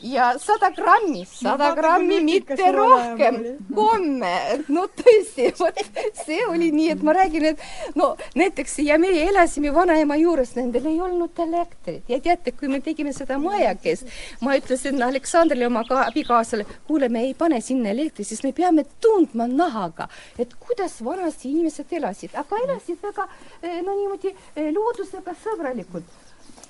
Ja 0.02 0.32
sada 0.40 0.72
grammi, 0.74 1.20
sada 1.28 1.68
grammi, 1.76 2.18
mitte 2.24 2.70
rohkem, 2.74 3.36
komme. 3.74 4.32
no 4.72 4.86
tõesti, 4.98 5.50
vot 5.58 5.78
see 6.24 6.40
oli 6.48 6.72
nii, 6.74 6.88
et 6.96 7.04
ma 7.06 7.14
räägin, 7.14 7.44
et 7.52 7.60
no 7.94 8.14
näiteks 8.34 8.80
ja 8.82 8.96
meie 8.98 9.28
elasime 9.28 9.70
vanaema 9.74 10.11
juures, 10.20 10.54
nendel 10.56 10.86
ei 10.90 11.00
olnud 11.00 11.38
elektrit. 11.44 12.08
Ja 12.08 12.18
teate, 12.20 12.52
kui 12.56 12.68
me 12.68 12.80
tegime 12.84 13.12
seda 13.16 13.38
majakest, 13.42 14.08
ma 14.40 14.56
ütlesin 14.58 15.02
Aleksandrile, 15.02 15.66
oma 15.68 15.84
abikaasale, 16.02 16.66
kuule, 16.86 17.08
me 17.08 17.24
ei 17.28 17.34
pane 17.38 17.60
sinna 17.60 17.92
elektrit, 17.92 18.28
siis 18.28 18.42
me 18.44 18.52
peame 18.56 18.84
tundma 19.00 19.48
nahaga, 19.50 20.08
et 20.38 20.54
kuidas 20.60 20.98
vanasti 21.04 21.50
inimesed 21.52 21.96
elasid, 21.98 22.36
aga 22.38 22.60
elasid 22.66 23.00
väga 23.02 23.28
eh, 23.62 23.80
no 23.82 23.96
niimoodi 23.96 24.32
eh, 24.32 24.70
loodusega 24.74 25.34
sõbralikult. 25.44 26.20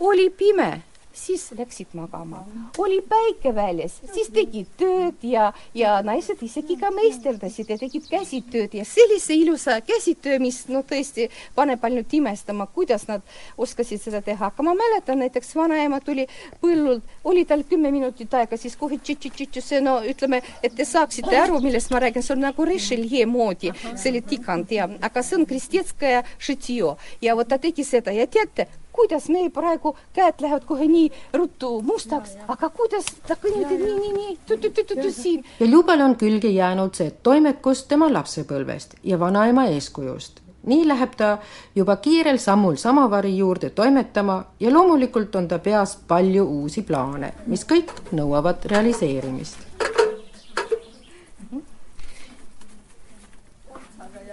oli 0.01 0.31
pime 0.31 0.71
siis 1.13 1.53
läksid 1.59 1.87
magama. 1.93 2.45
oli 2.79 3.01
päike 3.09 3.55
väljas, 3.55 4.01
siis 4.15 4.29
tegid 4.33 4.67
tööd 4.77 5.23
ja, 5.23 5.53
ja 5.75 6.03
naised 6.03 6.43
isegi 6.43 6.77
ka 6.81 6.91
meisterdasid 6.95 7.71
ja 7.71 7.79
tegid 7.79 8.09
käsitööd 8.11 8.75
ja 8.75 8.85
sellise 8.85 9.35
ilusa 9.35 9.81
käsitöö, 9.81 10.39
mis 10.39 10.65
no 10.69 10.83
tõesti 10.83 11.29
paneb 11.55 11.85
ainult 11.85 12.15
imestama, 12.15 12.67
kuidas 12.67 13.07
nad 13.09 13.23
oskasid 13.57 14.03
seda 14.03 14.23
teha. 14.23 14.47
aga 14.47 14.63
ma 14.63 14.75
mäletan 14.75 15.19
näiteks 15.19 15.55
vanaema 15.57 16.01
tuli 16.01 16.27
põllult, 16.61 17.03
oli 17.25 17.45
tal 17.45 17.65
kümme 17.69 17.91
minutit 17.93 18.35
aega, 18.35 18.57
siis 18.57 18.77
kohe 18.77 18.99
tšitšitšitšisse, 18.99 19.81
no 19.81 20.01
ütleme, 20.09 20.43
et 20.63 20.75
te 20.77 20.85
saaksite 20.85 21.39
aru, 21.39 21.61
millest 21.61 21.91
ma 21.91 22.01
räägin, 22.03 22.23
see 22.23 22.37
on 22.37 22.47
nagu 22.47 22.65
Richelieu 22.65 23.29
moodi, 23.31 23.73
see 23.95 24.11
oli 24.11 24.23
tikand 24.23 24.73
ja, 24.73 24.89
aga 25.01 25.23
see 25.23 25.39
on 25.41 25.47
Kristetskaja 25.47 26.23
šitio 26.39 26.97
ja 27.21 27.37
vot 27.37 27.49
ta 27.49 27.59
tegi 27.59 27.85
seda. 27.85 28.13
Ja 28.13 28.27
teate, 28.27 28.67
kuidas 28.93 29.29
meil 29.29 29.51
praegu 29.51 29.95
käed 30.13 30.41
lähevad 30.45 30.65
kohe 30.69 30.87
nii 30.89 31.09
ruttu 31.35 31.73
mustaks, 31.87 32.37
aga 32.49 32.71
kuidas 32.71 33.09
ta 33.29 33.37
kõnnib 33.41 33.73
nii, 33.73 33.97
nii, 34.01 34.13
nii 34.19 34.39
tu-tu-tu-tu 34.47 35.11
siin. 35.11 35.45
ja 35.61 35.67
Ljubal 35.67 36.01
on 36.01 36.17
külge 36.17 36.49
jäänud 36.49 36.95
see 36.95 37.11
toimekus 37.23 37.85
tema 37.89 38.13
lapsepõlvest 38.13 38.97
ja 39.03 39.19
vanaema 39.19 39.67
eeskujust. 39.75 40.41
nii 40.67 40.87
läheb 40.89 41.17
ta 41.19 41.39
juba 41.75 41.97
kiirel 41.97 42.39
sammul 42.39 42.77
samavari 42.77 43.37
juurde 43.37 43.71
toimetama 43.71 44.45
ja 44.61 44.73
loomulikult 44.73 45.35
on 45.37 45.49
ta 45.49 45.59
peas 45.59 45.99
palju 46.09 46.45
uusi 46.45 46.83
plaane, 46.83 47.33
mis 47.47 47.67
kõik 47.67 47.91
nõuavad 48.13 48.71
realiseerimist 48.71 49.72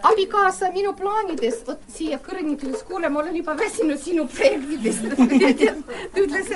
abikaasa 0.04 0.72
minu 0.72 0.94
plaanides, 0.98 1.62
vot 1.68 1.84
siia 1.92 2.20
kõrgni 2.24 2.56
ütles, 2.56 2.82
kuule, 2.88 3.10
ma 3.12 3.22
olen 3.22 3.36
juba 3.40 3.56
väsinud 3.60 4.00
sinu 4.02 4.26
projektidest 4.32 5.06
ta 6.14 6.24
ütles, 6.24 6.52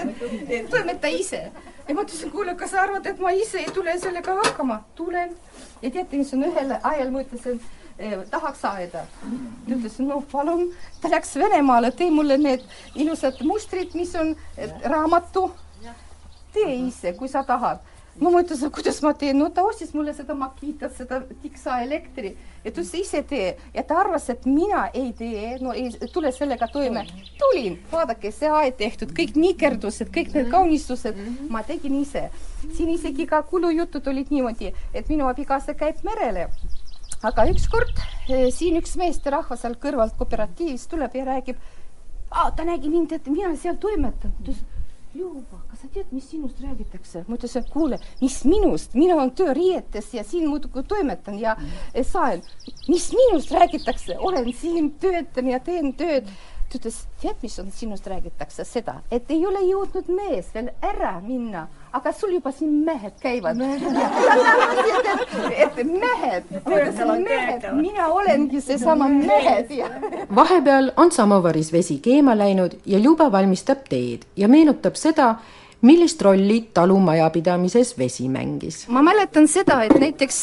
et 0.47 0.69
toimeta 0.71 1.11
ise. 1.11 1.43
ja 1.87 1.95
ma 1.95 2.05
ütlesin, 2.05 2.31
kuule, 2.31 2.55
kas 2.59 2.73
sa 2.73 2.83
arvad, 2.83 3.07
et 3.09 3.19
ma 3.19 3.33
ise 3.35 3.61
ei 3.63 3.71
tule 3.75 3.95
sellega 3.99 4.35
hakkama? 4.43 4.81
tulen. 4.95 5.33
ja 5.81 5.91
teate, 5.91 6.17
mis 6.17 6.33
on 6.33 6.45
ühel 6.49 6.75
ajal, 6.79 7.13
ma 7.13 7.23
ütlesin 7.23 7.59
eh,, 7.97 8.17
tahaks 8.31 8.65
aeda. 8.71 9.05
ta 9.21 9.77
ütles, 9.77 9.99
no 9.99 10.21
palun. 10.31 10.69
ta 11.01 11.11
läks 11.11 11.35
Venemaale, 11.39 11.91
tõi 11.91 12.11
mulle 12.13 12.39
need 12.41 12.67
ilusad 12.95 13.41
mustrid, 13.47 13.95
mis 13.99 14.15
on 14.15 14.35
raamatu. 14.83 15.49
tee 16.53 16.75
ise, 16.87 17.15
kui 17.17 17.27
sa 17.27 17.43
tahad 17.43 17.81
ma 18.21 18.41
ütlesin, 18.41 18.69
kuidas 18.73 18.99
ma 19.01 19.13
teen, 19.17 19.37
no 19.39 19.49
ta 19.49 19.63
ostis 19.65 19.93
mulle 19.97 20.13
seda 20.13 20.35
Makitat, 20.37 20.93
seda 20.97 21.21
tiksa 21.41 21.79
elektri 21.81 22.35
ja 22.63 22.69
ta 22.69 22.75
ütles 22.75 22.93
ise 22.99 23.23
tee 23.27 23.47
ja 23.73 23.83
ta 23.87 23.97
arvas, 24.03 24.29
et 24.29 24.45
mina 24.45 24.85
ei 24.93 25.11
tee, 25.17 25.57
no 25.61 25.73
ei 25.73 25.89
tule 26.13 26.31
sellega 26.31 26.67
toime. 26.71 27.05
tulin, 27.39 27.79
vaadake, 27.91 28.31
see 28.31 28.49
aed 28.49 28.77
tehtud, 28.77 29.13
kõik 29.17 29.37
nikerdused, 29.39 30.11
kõik 30.13 30.33
need 30.37 30.51
kaunistused, 30.53 31.17
ma 31.49 31.63
tegin 31.63 31.95
ise. 32.01 32.29
siin 32.77 32.93
isegi 32.93 33.25
ka 33.27 33.41
kulujutud 33.49 34.07
olid 34.07 34.29
niimoodi, 34.29 34.73
et 34.93 35.09
minu 35.09 35.27
abikaasa 35.27 35.73
käib 35.73 36.03
merele. 36.05 36.49
Aga 37.23 37.45
ükskord 37.47 38.01
siin 38.51 38.77
üks 38.77 38.97
meesterahvas 38.99 39.63
seal 39.63 39.77
kõrvalt 39.79 40.17
kooperatiivist 40.19 40.89
tuleb 40.91 41.15
ja 41.15 41.25
räägib, 41.25 41.57
ta 42.29 42.65
nägi 42.67 42.89
mind, 42.89 43.11
et 43.11 43.27
mina 43.27 43.55
seal 43.55 43.77
toimetan. 43.81 44.33
ta 44.43 44.51
ütles, 44.51 44.63
Juba, 45.13 45.59
kas 45.69 45.83
sa 45.83 45.87
tead, 45.93 46.07
mis 46.09 46.25
sinust 46.25 46.57
räägitakse? 46.63 47.21
ma 47.27 47.37
ütlesin, 47.37 47.67
kuule, 47.69 47.99
mis 48.21 48.39
minust, 48.49 48.95
mina 48.97 49.13
olen 49.19 49.29
tööriietes 49.37 50.07
ja 50.15 50.23
siin 50.25 50.47
muudkui 50.49 50.81
toimetan 50.89 51.37
ja 51.37 51.53
saan. 52.01 52.41
mis 52.87 53.11
minust 53.13 53.53
räägitakse, 53.53 54.17
olen 54.17 54.49
siin, 54.57 54.89
töötan 54.97 55.51
ja 55.53 55.59
teen 55.59 55.93
tööd. 55.93 56.31
ta 56.65 56.79
ütles, 56.79 57.03
tead, 57.21 57.37
mis 57.45 57.59
on 57.61 57.69
sinust 57.71 58.09
räägitakse, 58.09 58.65
seda, 58.65 59.03
et 59.11 59.29
ei 59.29 59.45
ole 59.45 59.61
jõudnud 59.67 60.09
mees 60.09 60.49
veel 60.55 60.73
ära 60.81 61.19
minna 61.21 61.67
aga 61.93 62.13
sul 62.13 62.33
juba 62.33 62.51
siin 62.51 62.73
mehed 62.85 63.13
käivad. 63.21 63.59
et 65.63 65.75
mehed, 65.77 66.43
mehed, 66.65 67.67
mina 67.77 68.07
olengi 68.07 68.61
seesama 68.61 69.09
mehed. 69.09 69.71
Ja. 69.71 69.89
vahepeal 70.35 70.91
on 70.97 71.11
samovaris 71.11 71.73
vesi 71.73 71.99
keema 72.03 72.37
läinud 72.37 72.79
ja 72.85 72.99
Ljuba 72.99 73.31
valmistab 73.31 73.85
teed 73.89 74.25
ja 74.37 74.47
meenutab 74.47 74.95
seda, 74.95 75.35
millist 75.83 76.21
rolli 76.21 76.69
talumajapidamises 76.73 77.97
vesi 77.97 78.29
mängis? 78.31 78.85
ma 78.87 79.01
mäletan 79.03 79.47
seda, 79.51 79.81
et 79.83 79.95
näiteks 79.99 80.37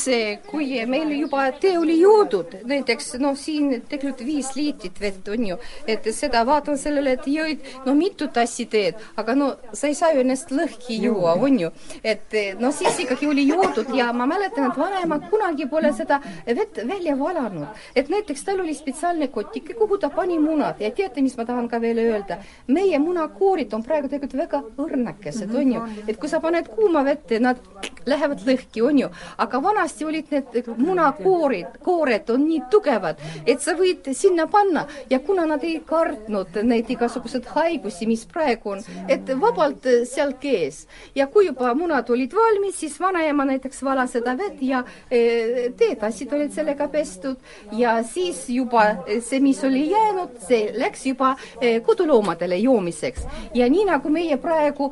kui 0.50 0.83
meil 0.87 1.14
juba 1.16 1.46
tee 1.61 1.79
oli 1.79 1.96
joodud, 2.00 2.59
näiteks 2.68 3.14
noh, 3.22 3.37
siin 3.40 3.81
tegelikult 3.88 4.20
viis 4.26 4.50
liitrit 4.57 5.00
vett 5.00 5.31
on 5.33 5.46
ju, 5.48 5.57
et 5.88 6.05
seda 6.12 6.42
vaatan 6.46 6.76
sellele, 6.81 7.14
et 7.16 7.29
jõid 7.33 7.64
no 7.87 7.94
mitu 7.96 8.29
tassi 8.29 8.66
teed, 8.68 9.00
aga 9.16 9.37
no 9.38 9.48
sa 9.72 9.88
ei 9.88 9.96
saa 9.96 10.12
ju 10.12 10.20
ennast 10.20 10.53
lõhki 10.53 10.98
juua, 11.07 11.38
on 11.40 11.57
ju. 11.62 11.72
et 12.05 12.37
no 12.61 12.72
siis 12.76 13.00
ikkagi 13.07 13.31
oli 13.31 13.46
joodud 13.48 13.94
ja 13.96 14.11
ma 14.12 14.29
mäletan, 14.29 14.68
et 14.68 14.79
vanaema 14.83 15.22
kunagi 15.31 15.70
pole 15.72 15.94
seda 15.96 16.20
vett 16.46 16.83
välja 16.85 17.16
valanud. 17.16 17.81
et 17.96 18.12
näiteks 18.12 18.44
tal 18.44 18.61
oli 18.61 18.76
spetsiaalne 18.76 19.33
kotike, 19.33 19.72
kuhu 19.81 19.98
ta 19.98 20.12
pani 20.12 20.37
munad 20.38 20.85
ja 20.85 20.92
teate, 20.92 21.24
mis 21.24 21.37
ma 21.40 21.48
tahan 21.48 21.68
ka 21.68 21.81
veel 21.81 22.05
öelda? 22.05 22.42
meie 22.68 22.98
munakoorid 23.00 23.72
on 23.72 23.88
praegu 23.88 24.12
tegelikult 24.12 24.37
väga 24.44 24.64
õrnakesed 24.76 25.29
väikesed, 25.30 25.54
on 25.54 25.72
ju. 25.72 25.82
et 26.08 26.18
kui 26.18 26.28
sa 26.28 26.40
paned 26.40 26.68
kuuma 26.68 27.04
vette, 27.04 27.38
nad 27.40 27.58
lähevad 28.06 28.42
lõhki, 28.46 28.82
on 28.82 28.98
ju. 28.98 29.08
aga 29.38 29.60
vanasti 29.62 30.04
olid 30.04 30.30
need 30.30 30.68
munakoorid, 30.76 31.78
koored 31.84 32.30
on 32.30 32.46
nii 32.48 32.62
tugevad, 32.70 33.20
et 33.46 33.60
sa 33.60 33.74
võid 33.78 34.10
sinna 34.14 34.46
panna 34.46 34.86
ja 35.10 35.20
kuna 35.20 35.46
nad 35.46 35.64
ei 35.64 35.80
kartnud 35.86 36.60
neid 36.64 36.90
igasuguseid 36.90 37.46
haigusi, 37.54 38.06
mis 38.06 38.24
praegu 38.26 38.74
on, 38.74 38.84
et 39.08 39.28
vabalt 39.40 39.86
seal 40.08 40.34
kees. 40.40 40.86
ja 41.14 41.26
kui 41.26 41.46
juba 41.46 41.74
munad 41.74 42.10
olid 42.10 42.34
valmis, 42.34 42.78
siis 42.80 42.98
vanaema 43.00 43.44
näiteks 43.44 43.82
valas 43.84 44.12
seda 44.12 44.36
vett 44.38 44.62
ja 44.62 44.82
e, 45.10 45.70
teetassid 45.76 46.32
olid 46.32 46.52
sellega 46.52 46.88
pestud 46.88 47.36
ja 47.72 48.00
siis 48.02 48.48
juba 48.48 49.04
see, 49.20 49.40
mis 49.40 49.62
oli 49.64 49.86
jäänud, 49.90 50.38
see 50.46 50.70
läks 50.76 51.06
juba 51.06 51.34
e, 51.60 51.80
koduloomadele 51.80 52.56
joomiseks. 52.58 53.26
ja 53.54 53.68
nii 53.70 53.84
nagu 53.84 54.10
meie 54.10 54.36
praegu 54.40 54.90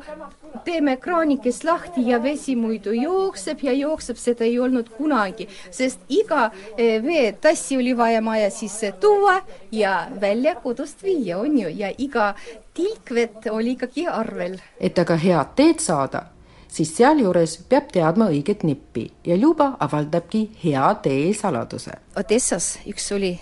teeme 0.65 0.97
kraanikest 0.97 1.63
lahti 1.63 2.07
ja 2.09 2.23
vesi 2.23 2.55
muidu 2.55 2.91
jookseb 2.91 3.63
ja 3.63 3.73
jookseb, 3.73 4.17
seda 4.17 4.45
ei 4.45 4.59
olnud 4.59 4.89
kunagi, 4.97 5.47
sest 5.71 6.01
iga 6.09 6.49
eh, 6.77 7.03
veetassi 7.03 7.77
oli 7.77 7.97
vaja 7.97 8.21
maja 8.21 8.49
sisse 8.51 8.91
tuua 9.01 9.39
ja 9.71 10.07
välja 10.21 10.55
kodust 10.55 11.03
viia, 11.03 11.37
on 11.37 11.57
ju, 11.59 11.69
ja 11.69 11.91
iga 11.97 12.33
tilk 12.73 13.13
vett 13.13 13.47
oli 13.51 13.75
ikkagi 13.77 14.07
arvel. 14.07 14.59
et 14.79 14.99
aga 14.99 15.15
head 15.15 15.55
teed 15.55 15.83
saada, 15.83 16.23
siis 16.67 16.95
sealjuures 16.97 17.57
peab 17.69 17.91
teadma 17.93 18.29
õiget 18.33 18.63
nippi 18.63 19.09
ja 19.25 19.37
Ljuba 19.37 19.75
avaldabki 19.79 20.49
hea 20.63 20.93
tee 21.03 21.33
saladuse. 21.33 21.97
Odessas 22.17 22.77
üks 22.87 23.11
oli 23.15 23.35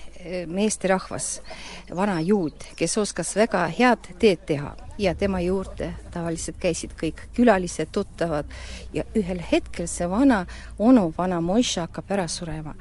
meesterahvas, 0.47 1.41
vana 1.95 2.19
juut, 2.21 2.65
kes 2.76 2.97
oskas 2.97 3.36
väga 3.36 3.67
head 3.71 4.12
teed 4.19 4.43
teha 4.50 4.76
ja 4.97 5.15
tema 5.15 5.39
juurde 5.41 5.91
tavaliselt 6.12 6.57
käisid 6.62 6.93
kõik 6.97 7.21
külalised, 7.38 7.91
tuttavad 7.91 8.49
ja 8.93 9.03
ühel 9.15 9.41
hetkel 9.51 9.88
see 9.88 10.07
vana 10.10 10.45
onu, 10.79 11.12
vana 11.17 11.41
Moiša 11.41 11.88
hakkab 11.88 12.12
ära 12.12 12.27
surema. 12.27 12.75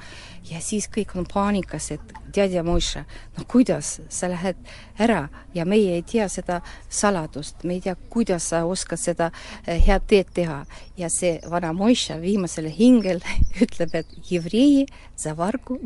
ja 0.50 0.61
siis 0.61 0.87
kõik 0.88 1.16
on 1.18 1.26
paanikas, 1.26 1.90
et 1.90 2.12
teadja 2.33 2.62
Moiša, 2.62 3.05
no 3.38 3.44
kuidas 3.48 4.00
sa 4.09 4.29
lähed 4.31 4.57
ära 4.98 5.29
ja 5.55 5.64
meie 5.64 5.94
ei 5.94 6.02
tea 6.02 6.29
seda 6.29 6.61
saladust, 6.88 7.64
me 7.64 7.74
ei 7.74 7.81
tea, 7.81 7.96
kuidas 8.11 8.48
sa 8.48 8.64
oskad 8.64 8.98
seda 8.98 9.31
eh, 9.66 9.83
head 9.87 10.07
teed 10.07 10.33
teha. 10.35 10.64
ja 10.96 11.11
see 11.11 11.40
vana 11.50 11.72
Moiša 11.72 12.20
viimasel 12.20 12.70
hingel 12.70 13.20
ütleb, 13.64 13.94
et 13.94 14.31
jevreie, 14.31 14.87
zavargu, 15.16 15.81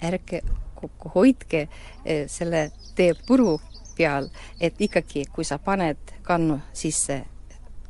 ärge 0.00 0.42
kokku 0.80 1.10
hoidke 1.14 1.66
eh, 2.04 2.26
selle 2.28 2.70
tee 2.96 3.14
puru 3.26 3.58
peal, 4.00 4.30
et 4.60 4.80
ikkagi, 4.80 5.26
kui 5.32 5.44
sa 5.44 5.60
paned 5.60 6.16
kannu 6.24 6.56
sisse 6.72 7.20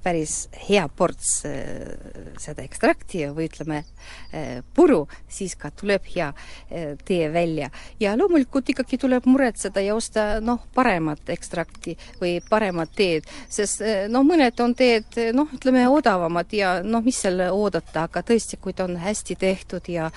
päris 0.03 0.49
hea 0.69 0.87
ports 0.97 1.45
äh, 1.45 2.33
seda 2.41 2.65
ekstrakti 2.65 3.27
või 3.37 3.49
ütleme 3.51 3.83
äh, 3.83 4.61
puru, 4.75 5.03
siis 5.29 5.57
ka 5.61 5.71
tuleb 5.77 6.07
hea 6.15 6.31
äh, 6.33 6.95
tee 7.05 7.29
välja. 7.33 7.71
ja 8.01 8.17
loomulikult 8.17 8.73
ikkagi 8.73 8.99
tuleb 8.99 9.27
muretseda 9.29 9.83
ja 9.85 9.95
osta 9.95 10.41
noh, 10.41 10.63
paremat 10.75 11.29
ekstrakti 11.31 11.97
või 12.21 12.39
paremat 12.49 12.95
teed, 12.97 13.29
sest 13.49 13.85
noh, 14.09 14.25
mõned 14.27 14.61
on 14.65 14.75
teed 14.75 15.19
noh, 15.37 15.51
ütleme 15.55 15.87
odavamad 15.89 16.53
ja 16.57 16.79
noh, 16.83 17.05
mis 17.05 17.21
seal 17.21 17.43
oodata, 17.51 18.07
aga 18.09 18.23
tõesti, 18.27 18.57
kui 18.61 18.73
ta 18.77 18.87
on 18.89 18.97
hästi 19.01 19.37
tehtud 19.41 19.89
ja 19.93 20.09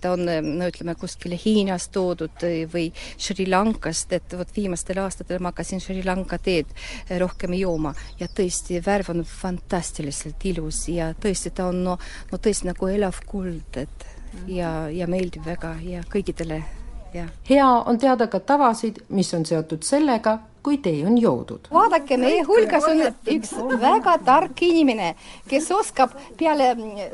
ta 0.00 0.12
on 0.16 0.26
no 0.26 0.68
ütleme 0.68 0.94
kuskile 0.98 1.38
Hiinast 1.38 1.92
toodud 1.94 2.44
või 2.72 2.88
Sri 3.16 3.46
Lankast, 3.46 4.12
et 4.12 4.36
vot 4.38 4.56
viimastel 4.56 4.98
aastatel 5.02 5.42
ma 5.42 5.52
hakkasin 5.52 5.82
Sri 5.82 6.02
Lanka 6.04 6.38
teed 6.42 6.70
rohkem 7.22 7.54
jooma 7.58 7.94
ja 8.20 8.28
tõesti, 8.30 8.80
värv 8.84 9.11
on 9.12 9.24
fantastiliselt 9.28 10.44
ilus 10.50 10.86
ja 10.92 11.12
tõesti, 11.14 11.52
ta 11.54 11.68
on 11.70 11.82
no, 11.86 11.96
no 12.32 12.38
tõesti 12.42 12.70
nagu 12.70 12.88
elav 12.90 13.22
kuld, 13.28 13.80
et 13.80 14.06
ja, 14.48 14.88
ja 14.90 15.08
meeldib 15.10 15.44
väga 15.46 15.76
ja 15.84 16.02
kõigidele 16.12 16.62
ja. 17.14 17.26
hea 17.48 17.68
on 17.68 17.98
teada 17.98 18.26
ka 18.32 18.40
tavasid, 18.40 19.02
mis 19.08 19.32
on 19.34 19.46
seotud 19.46 19.84
sellega, 19.86 20.38
kui 20.62 20.78
tee 20.78 21.06
on 21.06 21.18
joodud. 21.20 21.66
vaadake, 21.72 22.16
meie 22.16 22.42
hulgas 22.46 22.84
on 22.86 23.00
üks 23.34 23.52
väga 23.82 24.14
tark 24.24 24.62
inimene, 24.62 25.14
kes 25.50 25.70
oskab 25.74 26.14
peale 26.38 26.70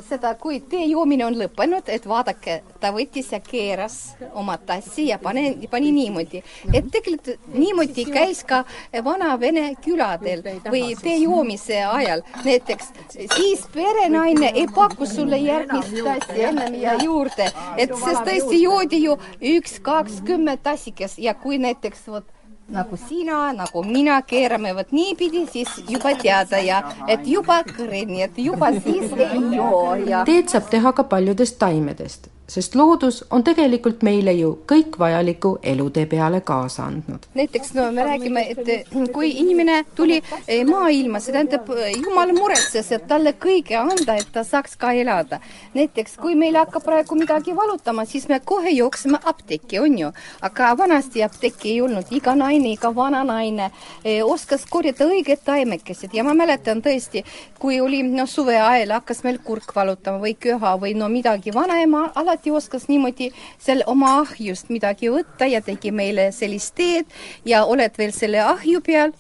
seda, 0.09 0.35
kui 0.41 0.61
tee 0.61 0.85
joomine 0.91 1.25
on 1.27 1.39
lõppenud, 1.41 1.89
et 1.89 2.09
vaadake, 2.09 2.61
ta 2.81 2.93
võttis 2.93 3.33
ja 3.33 3.41
keeras 3.45 3.97
oma 4.35 4.59
tassi 4.59 5.09
ja 5.09 5.19
pane, 5.23 5.55
pani 5.71 5.93
niimoodi, 5.97 6.43
et 6.73 6.91
tegelikult 6.93 7.49
niimoodi 7.55 8.05
käis 8.13 8.45
ka 8.49 8.63
vana-vene 9.05 9.71
küladel 9.85 10.45
või 10.69 10.93
tee 11.01 11.17
joomise 11.25 11.83
ajal. 11.85 12.25
näiteks 12.45 12.93
siis 13.37 13.65
perenaine 13.73 14.53
ei 14.55 14.67
paku 14.75 15.07
sulle 15.07 15.39
järgmist 15.41 15.97
tassi 16.05 16.45
ennem 16.51 16.75
ja 16.83 16.99
juurde, 17.03 17.49
et 17.77 17.95
sest 17.97 18.25
tõesti 18.29 18.63
joodi 18.63 19.05
ju 19.07 19.17
üks, 19.57 19.79
kaks, 19.83 20.21
kümme 20.29 20.57
tassikest 20.63 21.19
ja 21.19 21.35
kui 21.35 21.59
näiteks 21.59 22.09
vot 22.09 22.27
nagu 22.69 22.97
sina, 23.09 23.53
nagu 23.57 23.83
mina 23.85 24.21
keerame 24.23 24.75
vot 24.77 24.93
niipidi, 24.93 25.47
siis 25.53 25.69
juba 25.89 26.15
teada 26.23 26.61
ja 26.61 26.83
et 27.09 27.27
juba 27.27 27.63
kõrini, 27.65 28.23
et 28.27 28.39
juba 28.39 28.73
siis 28.77 29.13
ei 29.17 29.45
joo 29.57 29.95
ja. 30.07 30.25
teed 30.29 30.53
saab 30.53 30.69
teha 30.73 30.93
ka 30.93 31.07
paljudest 31.09 31.59
taimedest 31.59 32.29
sest 32.49 32.75
loodus 32.75 33.25
on 33.31 33.45
tegelikult 33.45 34.03
meile 34.07 34.33
ju 34.33 34.55
kõik 34.69 34.97
vajaliku 34.99 35.59
elutee 35.63 36.07
peale 36.09 36.41
kaasa 36.41 36.87
andnud. 36.89 37.27
näiteks 37.35 37.75
no 37.75 37.91
me 37.93 38.05
räägime, 38.05 38.45
et 38.51 38.89
kui 39.13 39.31
inimene 39.41 39.85
tuli 39.95 40.23
eh, 40.47 40.65
maailma, 40.67 41.21
see 41.21 41.33
tähendab, 41.33 41.69
jumal 41.97 42.33
muretses, 42.33 42.89
et 42.93 43.05
talle 43.09 43.35
kõige 43.37 43.77
anda, 43.77 44.17
et 44.17 44.31
ta 44.33 44.45
saaks 44.45 44.77
ka 44.77 44.93
elada. 44.93 45.41
näiteks 45.75 46.17
kui 46.17 46.35
meil 46.35 46.57
hakkab 46.57 46.85
praegu 46.85 47.19
midagi 47.21 47.57
valutama, 47.57 48.05
siis 48.05 48.29
me 48.29 48.41
kohe 48.41 48.71
jookseme 48.71 49.21
apteeki, 49.25 49.79
on 49.79 49.99
ju. 49.99 50.13
aga 50.43 50.73
vanasti 50.79 51.23
apteeki 51.23 51.73
ei 51.75 51.81
olnud, 51.83 52.09
iga 52.11 52.35
naine, 52.35 52.73
iga 52.73 52.95
vana 52.95 53.25
naine 53.25 53.71
eh, 54.05 54.25
oskas 54.25 54.65
korjata 54.71 55.05
õiged 55.05 55.45
taimekesed 55.45 56.17
ja 56.17 56.25
ma 56.25 56.35
mäletan 56.35 56.81
tõesti, 56.83 57.25
kui 57.59 57.81
oli 57.81 58.03
no 58.09 58.27
suve 58.27 58.57
ajal 58.57 58.97
hakkas 58.97 59.23
meil 59.25 59.39
kurk 59.45 59.77
valutama 59.77 60.25
või 60.25 60.35
köha 60.41 60.77
või 60.81 60.97
no 60.97 61.13
midagi, 61.13 61.53
vanaema 61.55 62.09
alati 62.15 62.38
alati 62.39 62.51
oskas 62.51 62.89
niimoodi 62.89 63.33
seal 63.59 63.83
oma 63.87 64.21
ahjust 64.21 64.71
midagi 64.71 65.11
võtta 65.11 65.47
ja 65.51 65.61
tegi 65.61 65.91
meile 65.91 66.31
sellist 66.33 66.75
teed 66.77 67.07
ja 67.45 67.65
oled 67.65 67.93
veel 67.99 68.13
selle 68.13 68.41
ahju 68.41 68.81
peal, 68.81 69.13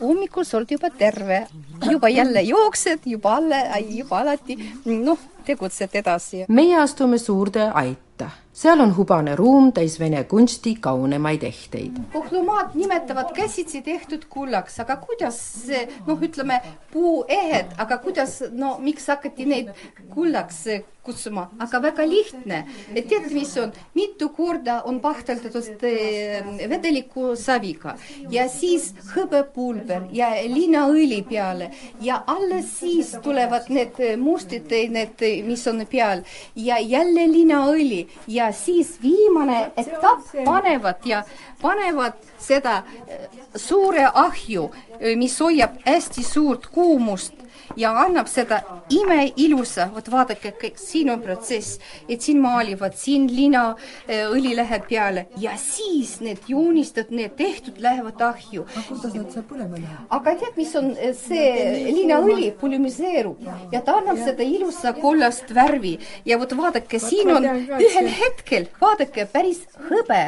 hommikul 0.00 0.44
sa 0.44 0.58
oled 0.58 0.70
juba 0.70 0.90
terve, 0.90 1.46
juba 1.90 2.08
jälle 2.08 2.42
jooksed, 2.42 3.06
juba 3.06 3.36
alle, 3.38 3.62
juba 3.88 4.20
alati 4.24 4.58
noh, 4.84 5.18
tegutsed 5.46 5.94
edasi. 5.94 6.46
meie 6.48 6.76
astume 6.80 7.18
suurde 7.18 7.70
aitta 7.70 8.30
seal 8.54 8.80
on 8.80 8.92
hubane 8.96 9.34
ruum 9.36 9.72
täis 9.74 9.96
vene 9.98 10.22
kunsti 10.30 10.76
kaunemaid 10.80 11.42
ehteid. 11.42 11.98
pohlumaad 12.12 12.74
nimetavad 12.74 13.32
käsitsi 13.34 13.82
tehtud 13.82 14.28
kullaks, 14.30 14.78
aga 14.80 14.96
kuidas 15.02 15.38
see 15.66 15.82
noh, 16.06 16.22
ütleme 16.22 16.60
puuehed, 16.92 17.74
aga 17.78 17.98
kuidas, 17.98 18.42
no 18.52 18.76
miks 18.78 19.10
hakati 19.10 19.46
neid 19.50 19.72
kullaks 20.14 20.66
kutsuma, 21.04 21.48
aga 21.60 21.80
väga 21.84 22.06
lihtne, 22.08 22.60
tead, 22.94 23.26
mis 23.34 23.52
on, 23.60 23.72
mitu 23.96 24.30
korda 24.32 24.78
on 24.88 25.00
pahteldatud 25.04 25.84
eh, 25.84 26.46
vedeliku 26.70 27.34
saviga. 27.36 27.94
Ja 28.32 28.46
siis 28.48 28.90
hõbepulber 29.12 30.08
ja 30.16 30.30
linaõli 30.48 31.20
peale. 31.28 31.70
Ja 32.00 32.22
alles 32.30 32.72
siis 32.78 33.12
tulevad 33.24 33.68
need 33.74 34.00
mustid, 34.20 34.72
need, 34.94 35.20
mis 35.44 35.66
on 35.68 35.84
peal. 35.90 36.24
Ja 36.56 36.80
jälle 36.80 37.26
linaõli 37.28 38.04
ja 38.32 38.43
ja 38.44 38.52
siis 38.52 38.98
viimane 39.02 39.72
etapp 39.76 40.26
panevad 40.44 41.04
ja 41.04 41.22
panevad 41.62 42.12
seda 42.38 42.76
äh, 42.76 43.28
suure 43.56 44.08
ahju, 44.14 44.70
äh, 44.74 45.16
mis 45.16 45.38
hoiab 45.40 45.80
hästi 45.86 46.22
suurt 46.22 46.66
kuumust 46.66 47.43
ja 47.76 47.92
annab 48.04 48.28
seda 48.30 48.60
imeilusa, 48.92 49.88
vot 49.94 50.08
vaadake, 50.12 50.54
kõik 50.60 50.78
siin 50.80 51.10
on 51.12 51.22
protsess, 51.24 51.80
et 52.08 52.22
siin 52.24 52.40
maalivad, 52.42 52.96
siin 52.98 53.26
linaõli 53.32 54.52
äh, 54.52 54.58
läheb 54.60 54.86
peale. 54.90 55.26
Ja 55.40 55.56
siis 55.60 56.16
need 56.24 56.44
joonistud, 56.50 57.10
need 57.14 57.36
tehtud 57.38 57.80
lähevad 57.82 58.20
ahju. 58.28 58.66
aga 58.68 58.86
kuidas 58.88 59.16
nad 59.18 59.32
seal 59.34 59.46
põlema 59.48 59.80
lähevad? 59.80 60.06
aga 60.18 60.36
tead, 60.42 60.56
mis 60.60 60.74
on 60.80 60.92
see 61.18 61.50
linaõli 61.90 62.52
polümiseerub? 62.60 63.42
Ja. 63.72 63.82
Ta 63.84 63.98
annab 64.00 64.20
seda 64.22 64.46
ilusa 64.46 64.94
kollast 64.98 65.50
värvi. 65.54 65.98
Ja 66.28 66.38
vot 66.40 66.54
vaadake, 66.56 67.00
siin 67.02 67.32
on 67.34 67.44
ühel 67.80 68.10
hetkel, 68.20 68.70
vaadake, 68.80 69.28
päris 69.32 69.64
hõbe 69.90 70.24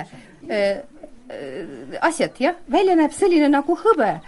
asjad, 2.07 2.37
jah, 2.39 2.55
välja 2.71 2.95
näeb 2.95 3.15
selline 3.15 3.49
nagu 3.51 3.75
hõbe. 3.81 4.21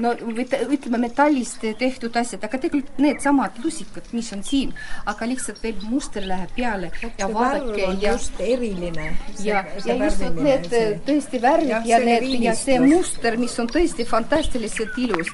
no 0.00 0.12
või 0.20 0.44
ütleme 0.74 0.98
metallist 1.00 1.62
tehtud 1.78 2.16
asjad, 2.16 2.42
aga 2.44 2.58
tegelikult 2.60 2.98
needsamad 3.00 3.56
lusikad, 3.64 4.08
mis 4.12 4.32
on 4.32 4.42
siin, 4.44 4.72
aga 5.06 5.28
lihtsalt 5.28 5.62
veel 5.62 5.78
muster 5.88 6.24
läheb 6.26 6.50
peale 6.56 6.90
ja 7.18 7.28
vaadake 7.28 7.80
ja 7.84 8.12
just 8.12 8.40
eriline. 8.40 9.12
ja, 9.44 9.64
ja 9.84 9.96
just 10.04 10.24
need 10.40 10.68
tõesti 11.06 11.40
värvid 11.40 11.70
ja, 11.70 11.82
ja 11.86 12.04
need 12.04 12.28
ja 12.48 12.56
see 12.56 12.80
muster, 12.80 13.36
mis 13.36 13.58
on 13.60 13.68
tõesti 13.68 14.08
fantastiliselt 14.08 14.98
ilus 14.98 15.32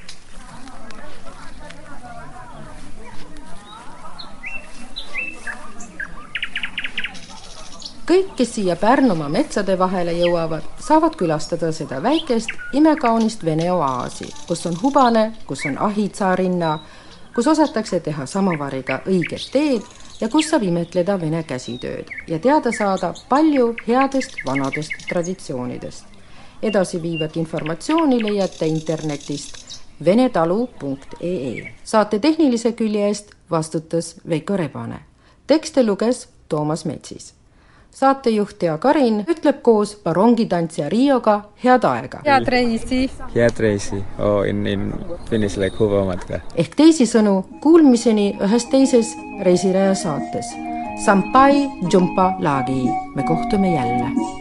kõik, 8.09 8.31
kes 8.37 8.55
siia 8.55 8.77
Pärnumaa 8.77 9.29
metsade 9.29 9.75
vahele 9.79 10.15
jõuavad, 10.17 10.65
saavad 10.81 11.17
külastada 11.21 11.69
seda 11.77 12.01
väikest 12.03 12.49
imekaunist 12.73 13.45
Vene 13.45 13.69
oaasi, 13.73 14.31
kus 14.49 14.65
on 14.67 14.79
hubane, 14.83 15.33
kus 15.47 15.67
on 15.69 15.77
ahitsaarinna, 15.89 16.79
kus 17.35 17.47
osatakse 17.53 18.01
teha 18.01 18.27
samavariga 18.27 19.03
õiget 19.07 19.51
teed 19.53 19.85
ja 20.21 20.29
kus 20.33 20.49
saab 20.49 20.65
imetleda 20.65 21.19
vene 21.21 21.43
käsitööd 21.45 22.09
ja 22.29 22.39
teada 22.39 22.73
saada 22.73 23.13
palju 23.29 23.75
headest 23.87 24.41
vanadest 24.47 24.93
traditsioonidest. 25.09 26.05
edasiviivat 26.63 27.37
informatsiooni 27.37 28.23
leiate 28.23 28.67
internetist 28.67 29.81
venetalu.ee. 30.05 31.75
saate 31.85 32.19
tehnilise 32.19 32.73
külje 32.73 33.07
eest 33.07 33.35
vastutas 33.51 34.15
Veiko 34.29 34.57
Rebane. 34.57 35.01
tekste 35.47 35.83
luges 35.83 36.29
Toomas 36.49 36.85
Metsis 36.85 37.38
saatejuht 37.99 38.59
Tea 38.59 38.79
Karin 38.79 39.23
ütleb 39.29 39.61
koos 39.63 39.97
barongitantsija 40.05 40.89
Rioga 40.93 41.37
head 41.65 41.85
aega. 41.85 42.23
head 42.27 42.49
reisi! 42.55 43.11
head 43.35 43.59
reisi 43.59 44.03
oh, 44.19 44.47
in, 44.47 44.67
in 44.67 44.93
Finnish 45.31 45.59
like 45.59 45.77
huvamatka. 45.79 46.41
ehk 46.55 46.79
teisisõnu, 46.79 47.43
kuulmiseni 47.63 48.31
ühes 48.39 48.69
teises 48.71 49.15
Reisireja 49.43 49.95
saates. 49.95 50.51
Sampai 51.05 51.69
jumpa 51.93 52.33
lagi, 52.43 52.83
me 53.15 53.23
kohtume 53.23 53.75
jälle 53.75 54.38